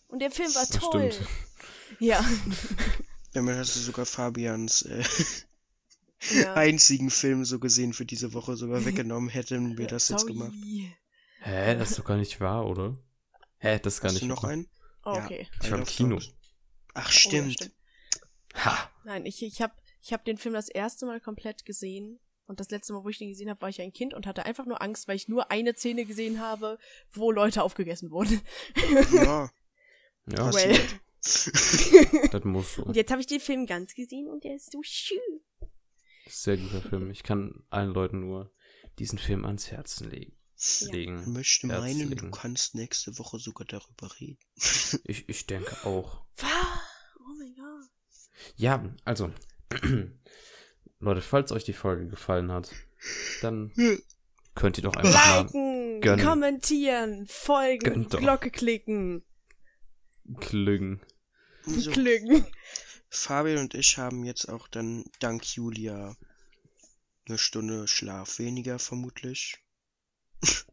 [0.07, 1.11] Und der Film war Das toll.
[1.11, 1.29] stimmt.
[1.99, 2.23] Ja.
[3.33, 5.03] damit hast du sogar Fabians äh,
[6.41, 6.53] ja.
[6.55, 10.53] einzigen Film so gesehen für diese Woche sogar weggenommen, hätten wir das jetzt gemacht.
[11.41, 12.97] Hä, das ist doch gar nicht wahr, oder?
[13.57, 14.51] Hä, das ist gar Hast nicht du noch wahr.
[14.51, 14.69] einen?
[15.05, 15.25] Oh, Ja.
[15.25, 15.47] okay.
[15.61, 16.17] Ich war im Kino.
[16.17, 16.25] Ach,
[16.95, 17.53] Oh, ja, stimmt.
[17.53, 17.73] stimmt.
[18.55, 18.91] Ha!
[19.05, 22.19] Nein, ich, ich habe ich hab den Film das erste Mal komplett gesehen.
[22.49, 24.43] Und das letzte Mal, wo ich den gesehen habe, war ich ein Kind und hatte
[24.43, 26.79] einfach nur Angst, weil ich nur eine Szene gesehen habe,
[27.11, 28.41] wo Leute aufgegessen wurden.
[29.13, 29.51] ja,
[30.25, 30.79] Ja, Well.
[32.31, 32.83] das muss so.
[32.85, 35.19] Und jetzt habe ich den Film ganz gesehen und der ist so schön.
[36.27, 37.11] Sehr guter Film.
[37.11, 38.51] Ich kann allen Leuten nur
[38.97, 40.35] diesen Film ans Herzen legen.
[40.57, 41.31] Ich legen.
[41.31, 42.31] möchte meinen, du Herzlegen.
[42.31, 44.39] kannst nächste Woche sogar darüber reden.
[45.03, 46.25] Ich, ich denke auch.
[46.41, 47.89] Oh mein Gott.
[48.55, 49.31] Ja, also.
[50.99, 52.69] Leute, falls euch die Folge gefallen hat,
[53.41, 53.71] dann
[54.55, 56.25] könnt ihr doch einfach mal Liken, gönnen.
[56.25, 58.07] kommentieren, folgen.
[58.09, 59.23] Glocke klicken,
[60.39, 61.01] klügen.
[61.65, 62.45] So, klicken.
[63.09, 66.15] Fabian und ich haben jetzt auch dann dank Julia
[67.27, 69.57] eine Stunde Schlaf weniger vermutlich.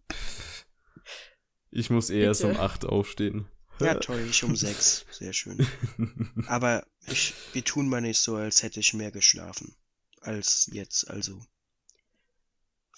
[1.73, 2.63] Ich muss eh erst um Bitte.
[2.63, 3.49] 8 aufstehen.
[3.81, 5.05] Ja, toll, ich um sechs.
[5.11, 5.67] Sehr schön.
[6.47, 9.77] Aber ich, wir tun mal nicht so, als hätte ich mehr geschlafen.
[10.27, 11.41] Als jetzt, also.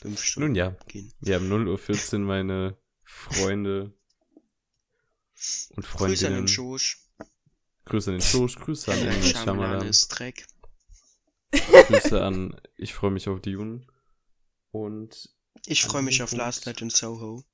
[0.00, 1.12] Fünf Stunden Nun ja, gehen.
[1.20, 3.92] wir haben 0.14 Uhr meine Freunde
[5.70, 6.34] und Grüße an Freundinnen.
[6.36, 7.04] den Schosch.
[7.84, 10.46] Grüße an den Schoß, Grüße an Schamalan Shyamalan, ist Dreck.
[11.50, 13.86] Grüße an Ich freue mich auf Dune
[14.70, 15.34] und
[15.66, 17.44] Ich freue mich auf Punkt- Last Night in Soho.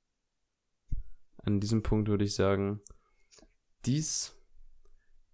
[1.37, 2.81] an diesem Punkt würde ich sagen,
[3.85, 4.33] dies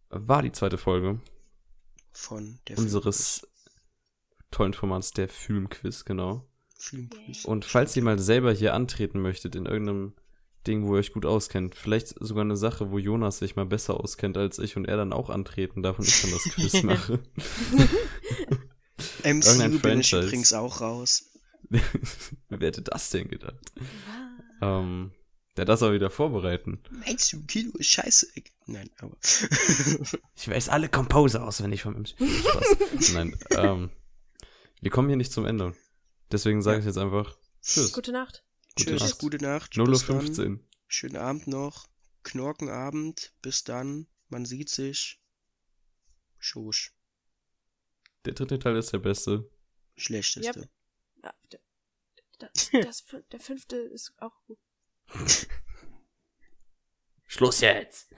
[0.10, 1.22] war die zweite Folge
[2.12, 3.48] Von der unseres
[4.52, 6.48] tollen Formats der Filmquiz, genau.
[6.78, 7.46] Filmquiz.
[7.46, 10.14] Und falls ihr mal selber hier antreten möchtet in irgendeinem
[10.68, 14.00] Ding, wo ihr euch gut auskennt, vielleicht sogar eine Sache, wo Jonas sich mal besser
[14.00, 17.20] auskennt als ich und er dann auch antreten darf und ich dann das Quiz mache.
[19.24, 21.32] MCU irgendein bin ich übrigens auch raus.
[21.70, 23.72] Wer hätte das denn gedacht?
[24.62, 25.12] Ähm,
[25.58, 26.82] der das auch wieder vorbereiten.
[27.06, 28.28] Meinst du, Kino ist scheiße?
[28.68, 29.18] Nein, aber.
[30.36, 32.16] Ich weiß alle Composer auswendig vom MC.
[32.18, 33.14] Spaß.
[33.14, 33.90] Nein, ähm,
[34.82, 35.76] wir kommen hier nicht zum Ende.
[36.32, 37.94] Deswegen sage ich jetzt einfach Tschüss.
[37.94, 38.44] Gute Nacht.
[38.76, 39.20] Gute Tschüss, Nacht.
[39.20, 39.78] gute Nacht.
[39.78, 40.20] 0 Uhr bis dann.
[40.22, 40.68] 15.
[40.88, 41.88] Schönen Abend noch.
[42.24, 43.34] Knorkenabend.
[43.42, 44.08] Bis dann.
[44.30, 45.22] Man sieht sich.
[46.40, 46.94] Schosch.
[48.26, 49.50] Der dritte Teil ist der beste.
[49.96, 50.70] Schlechteste.
[51.24, 51.60] Ja, der,
[52.40, 54.58] das, das, der fünfte ist auch gut.
[57.26, 58.10] Schluss jetzt!